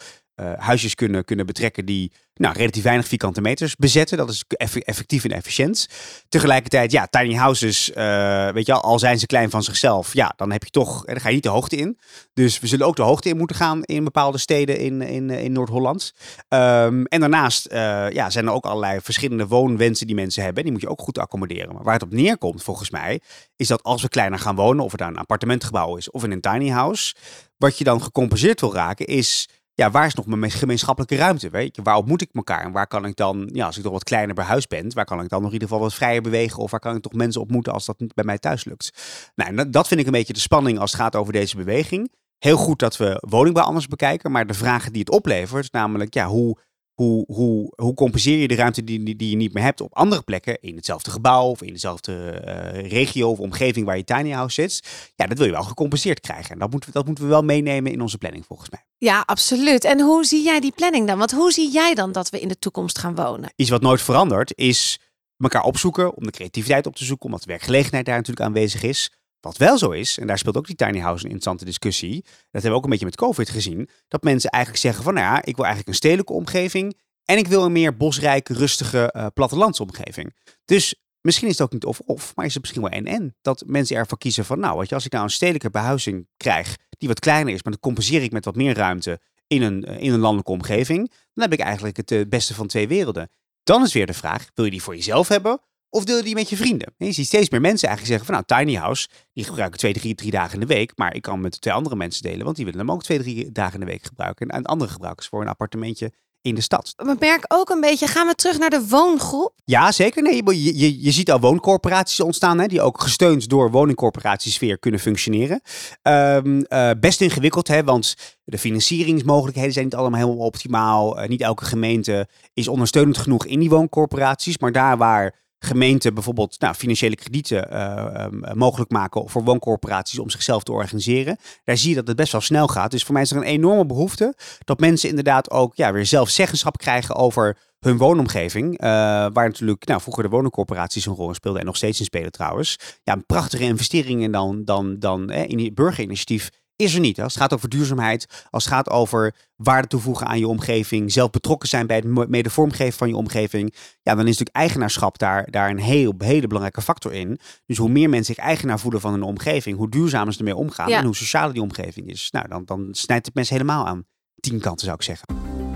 huisjes 0.56 0.94
kunnen, 0.94 1.24
kunnen 1.24 1.46
betrekken 1.46 1.84
die 1.84 2.12
nou, 2.34 2.54
relatief 2.56 2.82
weinig 2.82 3.06
vierkante 3.06 3.40
meters 3.40 3.76
bezetten. 3.76 4.16
Dat 4.16 4.28
is 4.28 4.44
effectief 4.68 5.24
en 5.24 5.30
efficiënt. 5.30 5.88
Tegelijkertijd, 6.28 6.92
ja, 6.92 7.06
tiny 7.06 7.34
houses, 7.34 7.90
uh, 7.90 8.48
weet 8.48 8.66
je 8.66 8.72
al, 8.72 8.80
al 8.80 8.98
zijn 8.98 9.18
ze 9.18 9.26
klein 9.26 9.50
van 9.50 9.62
zichzelf, 9.62 10.14
ja, 10.14 10.32
dan 10.36 10.52
heb 10.52 10.64
je 10.64 10.70
toch, 10.70 11.04
dan 11.04 11.20
ga 11.20 11.28
je 11.28 11.34
niet 11.34 11.42
de 11.42 11.48
hoogte 11.48 11.76
in. 11.76 11.98
Dus 12.32 12.60
we 12.60 12.66
zullen 12.66 12.86
ook 12.86 12.96
de 12.96 13.02
hoogte 13.02 13.28
in 13.28 13.36
moeten 13.36 13.56
gaan 13.56 13.82
in 13.82 14.04
bepaalde 14.04 14.38
steden 14.38 14.78
in, 14.78 15.02
in, 15.02 15.30
in 15.30 15.52
Noord-Holland. 15.52 16.12
Um, 16.48 17.06
en 17.06 17.20
daarnaast 17.20 17.66
ja, 18.10 18.30
zijn 18.30 18.46
er 18.46 18.52
ook 18.52 18.64
allerlei 18.64 19.00
verschillende 19.00 19.46
woonwensen 19.46 20.06
die 20.06 20.16
mensen 20.16 20.42
hebben. 20.42 20.62
Die 20.62 20.72
moet 20.72 20.80
je 20.80 20.88
ook 20.88 21.00
goed 21.00 21.18
accommoderen. 21.18 21.74
Maar 21.74 21.82
waar 21.82 21.94
het 21.94 22.02
op 22.02 22.12
neerkomt, 22.12 22.62
volgens 22.62 22.90
mij, 22.90 23.20
is 23.56 23.68
dat 23.68 23.82
als 23.82 24.02
we 24.02 24.08
kleiner 24.08 24.38
gaan 24.38 24.56
wonen, 24.56 24.84
of 24.84 24.90
het 24.90 25.00
daar 25.00 25.08
een 25.08 25.16
appartementgebouw 25.16 25.96
is 25.96 26.10
of 26.10 26.24
in 26.24 26.30
een 26.30 26.40
tiny 26.40 26.68
house, 26.68 27.14
wat 27.56 27.78
je 27.78 27.84
dan 27.84 28.02
gecompenseerd 28.02 28.60
wil 28.60 28.74
raken, 28.74 29.06
is 29.06 29.48
ja, 29.74 29.90
waar 29.90 30.06
is 30.06 30.14
nog 30.14 30.26
mijn 30.26 30.50
gemeenschappelijke 30.50 31.16
ruimte? 31.16 31.50
Weet 31.50 31.76
je? 31.76 31.82
Waar 31.82 31.96
ontmoet 31.96 32.22
ik 32.22 32.28
elkaar? 32.32 32.64
En 32.64 32.72
waar 32.72 32.86
kan 32.86 33.04
ik 33.04 33.16
dan, 33.16 33.50
ja, 33.52 33.66
als 33.66 33.76
ik 33.76 33.82
toch 33.82 33.92
wat 33.92 34.04
kleiner 34.04 34.34
bij 34.34 34.44
huis 34.44 34.66
ben, 34.66 34.94
waar 34.94 35.04
kan 35.04 35.20
ik 35.20 35.28
dan 35.28 35.38
nog 35.38 35.48
in 35.48 35.54
ieder 35.54 35.68
geval 35.68 35.82
wat 35.82 35.94
vrijer 35.94 36.22
bewegen? 36.22 36.58
Of 36.58 36.70
waar 36.70 36.80
kan 36.80 36.96
ik 36.96 37.02
toch 37.02 37.12
mensen 37.12 37.40
ontmoeten 37.40 37.72
als 37.72 37.84
dat 37.84 38.00
niet 38.00 38.14
bij 38.14 38.24
mij 38.24 38.38
thuis 38.38 38.64
lukt? 38.64 38.92
Nou, 39.34 39.70
dat 39.70 39.88
vind 39.88 40.00
ik 40.00 40.06
een 40.06 40.12
beetje 40.12 40.32
de 40.32 40.38
spanning 40.40 40.78
als 40.78 40.92
het 40.92 41.00
gaat 41.00 41.16
over 41.16 41.32
deze 41.32 41.56
beweging. 41.56 42.12
Heel 42.38 42.56
goed 42.56 42.78
dat 42.78 42.96
we 42.96 43.22
woningbouw 43.28 43.64
anders 43.64 43.86
bekijken, 43.86 44.30
maar 44.32 44.46
de 44.46 44.54
vragen 44.54 44.92
die 44.92 45.00
het 45.00 45.10
oplevert, 45.10 45.72
namelijk 45.72 46.14
ja, 46.14 46.26
hoe 46.26 46.58
hoe, 46.94 47.24
hoe, 47.26 47.72
hoe 47.76 47.94
compenseer 47.94 48.38
je 48.38 48.48
de 48.48 48.54
ruimte 48.54 48.84
die, 48.84 49.16
die 49.16 49.30
je 49.30 49.36
niet 49.36 49.52
meer 49.52 49.62
hebt 49.62 49.80
op 49.80 49.94
andere 49.94 50.22
plekken, 50.22 50.58
in 50.60 50.76
hetzelfde 50.76 51.10
gebouw 51.10 51.48
of 51.48 51.62
in 51.62 51.72
dezelfde 51.72 52.42
uh, 52.46 52.90
regio 52.90 53.30
of 53.30 53.38
omgeving 53.38 53.86
waar 53.86 53.96
je 53.96 54.04
tiny 54.04 54.30
house 54.30 54.62
zit? 54.62 54.82
Ja, 55.14 55.26
dat 55.26 55.38
wil 55.38 55.46
je 55.46 55.52
wel 55.52 55.62
gecompenseerd 55.62 56.20
krijgen. 56.20 56.50
En 56.50 56.58
dat 56.58 56.70
moeten, 56.70 56.88
we, 56.88 56.94
dat 56.94 57.06
moeten 57.06 57.24
we 57.24 57.30
wel 57.30 57.42
meenemen 57.42 57.92
in 57.92 58.00
onze 58.00 58.18
planning 58.18 58.44
volgens 58.46 58.70
mij. 58.70 58.84
Ja, 58.98 59.22
absoluut. 59.26 59.84
En 59.84 60.00
hoe 60.00 60.24
zie 60.24 60.42
jij 60.42 60.60
die 60.60 60.72
planning 60.72 61.06
dan? 61.06 61.18
Want 61.18 61.32
hoe 61.32 61.52
zie 61.52 61.70
jij 61.70 61.94
dan 61.94 62.12
dat 62.12 62.30
we 62.30 62.40
in 62.40 62.48
de 62.48 62.58
toekomst 62.58 62.98
gaan 62.98 63.14
wonen? 63.14 63.52
Iets 63.56 63.70
wat 63.70 63.82
nooit 63.82 64.02
verandert 64.02 64.52
is 64.56 64.98
elkaar 65.38 65.62
opzoeken, 65.62 66.14
om 66.14 66.24
de 66.24 66.30
creativiteit 66.30 66.86
op 66.86 66.96
te 66.96 67.04
zoeken, 67.04 67.26
omdat 67.26 67.42
de 67.42 67.48
werkgelegenheid 67.48 68.06
daar 68.06 68.16
natuurlijk 68.16 68.46
aanwezig 68.46 68.82
is. 68.82 69.12
Wat 69.44 69.56
wel 69.56 69.78
zo 69.78 69.90
is, 69.90 70.18
en 70.18 70.26
daar 70.26 70.38
speelt 70.38 70.56
ook 70.56 70.66
die 70.66 70.76
tiny 70.76 70.98
house 70.98 71.24
een 71.24 71.30
interessante 71.30 71.64
discussie. 71.64 72.22
Dat 72.22 72.62
hebben 72.62 72.70
we 72.70 72.76
ook 72.76 72.84
een 72.84 72.90
beetje 72.90 73.04
met 73.04 73.16
COVID 73.16 73.48
gezien. 73.48 73.88
Dat 74.08 74.22
mensen 74.22 74.50
eigenlijk 74.50 74.82
zeggen 74.82 75.04
van, 75.04 75.14
nou 75.14 75.26
ja, 75.26 75.36
ik 75.36 75.56
wil 75.56 75.64
eigenlijk 75.64 75.88
een 75.88 75.94
stedelijke 75.94 76.32
omgeving. 76.32 76.98
En 77.24 77.38
ik 77.38 77.46
wil 77.46 77.64
een 77.64 77.72
meer 77.72 77.96
bosrijke, 77.96 78.54
rustige 78.54 79.14
uh, 79.16 79.26
plattelandsomgeving. 79.34 80.34
Dus 80.64 80.94
misschien 81.20 81.48
is 81.48 81.58
het 81.58 81.62
ook 81.66 81.72
niet 81.72 81.84
of-of, 81.84 82.32
maar 82.36 82.44
is 82.44 82.54
het 82.54 82.62
misschien 82.62 82.82
wel 82.82 82.90
en-en. 82.90 83.36
Dat 83.40 83.62
mensen 83.66 83.96
ervoor 83.96 84.18
kiezen 84.18 84.44
van, 84.44 84.58
nou, 84.58 84.78
weet 84.78 84.88
je, 84.88 84.94
als 84.94 85.04
ik 85.04 85.12
nou 85.12 85.24
een 85.24 85.30
stedelijke 85.30 85.70
behuizing 85.70 86.28
krijg, 86.36 86.76
die 86.98 87.08
wat 87.08 87.20
kleiner 87.20 87.54
is, 87.54 87.62
maar 87.62 87.72
dan 87.72 87.80
compenseer 87.80 88.22
ik 88.22 88.32
met 88.32 88.44
wat 88.44 88.56
meer 88.56 88.74
ruimte 88.74 89.20
in 89.46 89.62
een, 89.62 89.82
in 89.84 90.12
een 90.12 90.20
landelijke 90.20 90.52
omgeving, 90.52 91.08
dan 91.32 91.44
heb 91.44 91.52
ik 91.52 91.60
eigenlijk 91.60 91.96
het 91.96 92.28
beste 92.28 92.54
van 92.54 92.66
twee 92.66 92.88
werelden. 92.88 93.30
Dan 93.62 93.82
is 93.82 93.92
weer 93.92 94.06
de 94.06 94.14
vraag, 94.14 94.50
wil 94.54 94.64
je 94.64 94.70
die 94.70 94.82
voor 94.82 94.94
jezelf 94.94 95.28
hebben 95.28 95.60
of 95.94 96.04
deel 96.04 96.16
je 96.16 96.22
die 96.22 96.34
met 96.34 96.48
je 96.48 96.56
vrienden? 96.56 96.94
je 96.96 97.12
ziet 97.12 97.26
steeds 97.26 97.50
meer 97.50 97.60
mensen 97.60 97.88
eigenlijk 97.88 98.18
zeggen 98.18 98.34
van 98.34 98.44
nou, 98.48 98.64
tiny 98.64 98.78
house, 98.78 99.08
die 99.32 99.44
gebruiken 99.44 99.78
twee, 99.78 99.92
drie, 99.92 100.14
drie 100.14 100.30
dagen 100.30 100.54
in 100.54 100.60
de 100.60 100.74
week. 100.74 100.92
Maar 100.96 101.14
ik 101.14 101.22
kan 101.22 101.40
met 101.40 101.60
twee 101.60 101.74
andere 101.74 101.96
mensen 101.96 102.22
delen, 102.22 102.44
want 102.44 102.56
die 102.56 102.64
willen 102.64 102.80
hem 102.80 102.90
ook 102.90 103.02
twee, 103.02 103.18
drie 103.18 103.52
dagen 103.52 103.74
in 103.74 103.80
de 103.80 103.92
week 103.92 104.02
gebruiken. 104.02 104.48
En 104.48 104.64
andere 104.64 104.90
gebruikers 104.90 105.28
voor 105.28 105.40
een 105.40 105.48
appartementje 105.48 106.12
in 106.44 106.54
de 106.54 106.60
stad. 106.60 106.92
We 106.96 107.16
merken 107.18 107.50
ook 107.50 107.70
een 107.70 107.80
beetje, 107.80 108.06
gaan 108.06 108.26
we 108.26 108.34
terug 108.34 108.58
naar 108.58 108.70
de 108.70 108.86
woongroep? 108.88 109.52
Ja, 109.64 109.92
zeker. 109.92 110.22
Nee, 110.22 110.42
je, 110.44 110.78
je, 110.78 111.02
je 111.02 111.10
ziet 111.10 111.30
al 111.30 111.40
wooncorporaties 111.40 112.20
ontstaan, 112.20 112.58
hè, 112.58 112.66
die 112.66 112.80
ook 112.80 113.00
gesteund 113.00 113.48
door 113.48 113.70
woningcorporaties 113.70 114.58
weer 114.58 114.78
kunnen 114.78 115.00
functioneren. 115.00 115.60
Um, 116.02 116.64
uh, 116.68 116.90
best 117.00 117.20
ingewikkeld, 117.20 117.68
hè, 117.68 117.84
want 117.84 118.14
de 118.44 118.58
financieringsmogelijkheden 118.58 119.72
zijn 119.72 119.84
niet 119.84 119.94
allemaal 119.94 120.20
helemaal 120.20 120.46
optimaal. 120.46 121.22
Uh, 121.22 121.28
niet 121.28 121.40
elke 121.40 121.64
gemeente 121.64 122.28
is 122.54 122.68
ondersteunend 122.68 123.18
genoeg 123.18 123.46
in 123.46 123.60
die 123.60 123.70
wooncorporaties. 123.70 124.58
Maar 124.58 124.72
daar 124.72 124.96
waar 124.96 125.43
gemeenten 125.64 126.14
bijvoorbeeld 126.14 126.60
nou, 126.60 126.74
financiële 126.74 127.16
kredieten 127.16 127.68
uh, 127.72 128.54
mogelijk 128.54 128.90
maken 128.90 129.28
voor 129.28 129.44
wooncorporaties 129.44 130.18
om 130.18 130.30
zichzelf 130.30 130.62
te 130.62 130.72
organiseren. 130.72 131.36
Daar 131.64 131.76
zie 131.76 131.88
je 131.88 131.94
dat 131.94 132.06
het 132.06 132.16
best 132.16 132.32
wel 132.32 132.40
snel 132.40 132.66
gaat. 132.66 132.90
Dus 132.90 133.02
voor 133.04 133.12
mij 133.12 133.22
is 133.22 133.30
er 133.30 133.36
een 133.36 133.42
enorme 133.42 133.86
behoefte 133.86 134.34
dat 134.64 134.80
mensen 134.80 135.08
inderdaad 135.08 135.50
ook 135.50 135.76
ja, 135.76 135.92
weer 135.92 136.06
zelf 136.06 136.28
zeggenschap 136.28 136.78
krijgen 136.78 137.14
over 137.14 137.56
hun 137.84 137.96
woonomgeving. 137.96 138.72
Uh, 138.72 138.88
waar 139.32 139.48
natuurlijk 139.48 139.86
nou, 139.86 140.00
vroeger 140.00 140.22
de 140.22 140.28
woningcorporaties 140.28 141.06
een 141.06 141.14
rol 141.14 141.34
speelden 141.34 141.60
en 141.60 141.66
nog 141.66 141.76
steeds 141.76 141.98
in 141.98 142.04
spelen 142.04 142.32
trouwens. 142.32 142.78
Ja, 143.02 143.12
een 143.12 143.26
prachtige 143.26 143.62
investeringen 143.62 144.30
dan, 144.30 144.64
dan, 144.64 144.98
dan 144.98 145.30
eh, 145.30 145.48
in 145.48 145.74
burgerinitiatief 145.74 146.50
is 146.76 146.94
er 146.94 147.00
niet. 147.00 147.20
Als 147.20 147.32
het 147.32 147.42
gaat 147.42 147.52
over 147.52 147.68
duurzaamheid, 147.68 148.46
als 148.50 148.64
het 148.64 148.72
gaat 148.72 148.90
over 148.90 149.34
waarde 149.56 149.88
toevoegen 149.88 150.26
aan 150.26 150.38
je 150.38 150.48
omgeving, 150.48 151.12
zelf 151.12 151.30
betrokken 151.30 151.68
zijn 151.68 151.86
bij 151.86 151.96
het 151.96 152.28
mede 152.28 152.50
vormgeven 152.50 152.92
van 152.92 153.08
je 153.08 153.16
omgeving, 153.16 153.74
ja, 154.02 154.14
dan 154.14 154.26
is 154.26 154.38
natuurlijk 154.38 154.56
eigenaarschap 154.56 155.18
daar, 155.18 155.50
daar 155.50 155.70
een 155.70 155.78
heel, 155.78 156.14
hele 156.18 156.46
belangrijke 156.46 156.82
factor 156.82 157.12
in. 157.12 157.38
Dus 157.66 157.78
hoe 157.78 157.88
meer 157.88 158.08
mensen 158.08 158.34
zich 158.34 158.44
eigenaar 158.44 158.80
voelen 158.80 159.00
van 159.00 159.12
hun 159.12 159.22
omgeving, 159.22 159.76
hoe 159.76 159.90
duurzamer 159.90 160.32
ze 160.32 160.38
ermee 160.38 160.56
omgaan 160.56 160.90
en 160.90 161.04
hoe 161.04 161.16
socialer 161.16 161.52
die 161.52 161.62
omgeving 161.62 162.08
is. 162.08 162.28
Nou, 162.30 162.48
dan, 162.48 162.64
dan 162.64 162.88
snijdt 162.90 163.26
het 163.26 163.34
mensen 163.34 163.56
helemaal 163.56 163.86
aan 163.86 164.04
tien 164.40 164.60
kanten, 164.60 164.84
zou 164.84 164.96
ik 164.96 165.02
zeggen. 165.02 165.28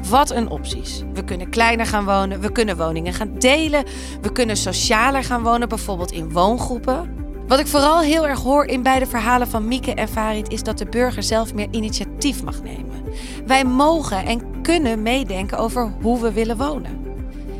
Wat 0.08 0.30
een 0.30 0.48
opties. 0.48 1.02
We 1.12 1.24
kunnen 1.24 1.50
kleiner 1.50 1.86
gaan 1.86 2.04
wonen, 2.04 2.40
we 2.40 2.52
kunnen 2.52 2.76
woningen 2.76 3.14
gaan 3.14 3.38
delen, 3.38 3.84
we 4.20 4.32
kunnen 4.32 4.56
socialer 4.56 5.24
gaan 5.24 5.42
wonen, 5.42 5.68
bijvoorbeeld 5.68 6.12
in 6.12 6.32
woongroepen. 6.32 7.27
Wat 7.48 7.58
ik 7.58 7.66
vooral 7.66 8.00
heel 8.00 8.26
erg 8.26 8.40
hoor 8.40 8.64
in 8.64 8.82
beide 8.82 9.06
verhalen 9.06 9.48
van 9.48 9.68
Mieke 9.68 9.94
en 9.94 10.08
Farid 10.08 10.48
is 10.48 10.62
dat 10.62 10.78
de 10.78 10.86
burger 10.86 11.22
zelf 11.22 11.54
meer 11.54 11.68
initiatief 11.70 12.42
mag 12.42 12.62
nemen. 12.62 13.02
Wij 13.46 13.64
mogen 13.64 14.26
en 14.26 14.60
kunnen 14.62 15.02
meedenken 15.02 15.58
over 15.58 15.92
hoe 16.02 16.20
we 16.20 16.32
willen 16.32 16.56
wonen. 16.56 17.06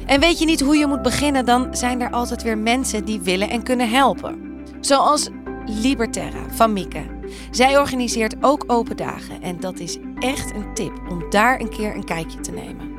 En 0.06 0.20
weet 0.20 0.38
je 0.38 0.44
niet 0.44 0.60
hoe 0.60 0.76
je 0.76 0.86
moet 0.86 1.02
beginnen, 1.02 1.44
dan 1.44 1.76
zijn 1.76 2.00
er 2.00 2.10
altijd 2.10 2.42
weer 2.42 2.58
mensen 2.58 3.04
die 3.04 3.20
willen 3.20 3.50
en 3.50 3.62
kunnen 3.62 3.90
helpen. 3.90 4.62
Zoals 4.80 5.28
Liberterra 5.66 6.42
van 6.50 6.72
Mieke. 6.72 7.02
Zij 7.50 7.78
organiseert 7.78 8.36
ook 8.40 8.64
open 8.66 8.96
dagen 8.96 9.42
en 9.42 9.60
dat 9.60 9.78
is 9.78 9.98
echt 10.18 10.54
een 10.54 10.74
tip 10.74 10.92
om 11.10 11.30
daar 11.30 11.60
een 11.60 11.70
keer 11.70 11.94
een 11.94 12.04
kijkje 12.04 12.40
te 12.40 12.50
nemen. 12.50 12.92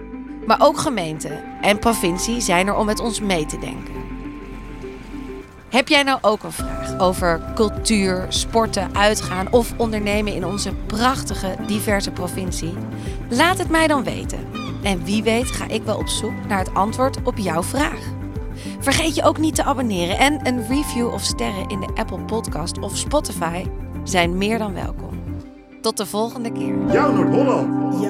Maar 0.45 0.61
ook 0.61 0.77
gemeenten 0.77 1.43
en 1.61 1.79
provincie 1.79 2.41
zijn 2.41 2.67
er 2.67 2.75
om 2.75 2.85
met 2.85 2.99
ons 2.99 3.19
mee 3.19 3.45
te 3.45 3.57
denken. 3.57 3.99
Heb 5.69 5.87
jij 5.87 6.03
nou 6.03 6.19
ook 6.21 6.43
een 6.43 6.51
vraag 6.51 6.99
over 6.99 7.41
cultuur, 7.55 8.25
sporten, 8.29 8.95
uitgaan 8.95 9.51
of 9.51 9.73
ondernemen 9.77 10.33
in 10.33 10.45
onze 10.45 10.73
prachtige, 10.73 11.55
diverse 11.67 12.11
provincie? 12.11 12.73
Laat 13.29 13.57
het 13.57 13.69
mij 13.69 13.87
dan 13.87 14.03
weten. 14.03 14.39
En 14.83 15.03
wie 15.03 15.23
weet 15.23 15.45
ga 15.45 15.67
ik 15.67 15.83
wel 15.83 15.97
op 15.97 16.07
zoek 16.07 16.45
naar 16.47 16.59
het 16.59 16.73
antwoord 16.73 17.17
op 17.23 17.37
jouw 17.37 17.63
vraag. 17.63 17.99
Vergeet 18.79 19.15
je 19.15 19.23
ook 19.23 19.37
niet 19.37 19.55
te 19.55 19.63
abonneren 19.63 20.17
en 20.17 20.47
een 20.47 20.67
review 20.67 21.13
of 21.13 21.23
sterren 21.23 21.67
in 21.67 21.79
de 21.79 21.91
Apple 21.95 22.19
Podcast 22.19 22.79
of 22.79 22.97
Spotify 22.97 23.65
zijn 24.03 24.37
meer 24.37 24.57
dan 24.57 24.73
welkom. 24.73 25.23
Tot 25.81 25.97
de 25.97 26.05
volgende 26.05 26.51
keer. 26.51 26.91
Jouw 26.91 27.13
Noord-Holland. 27.13 28.01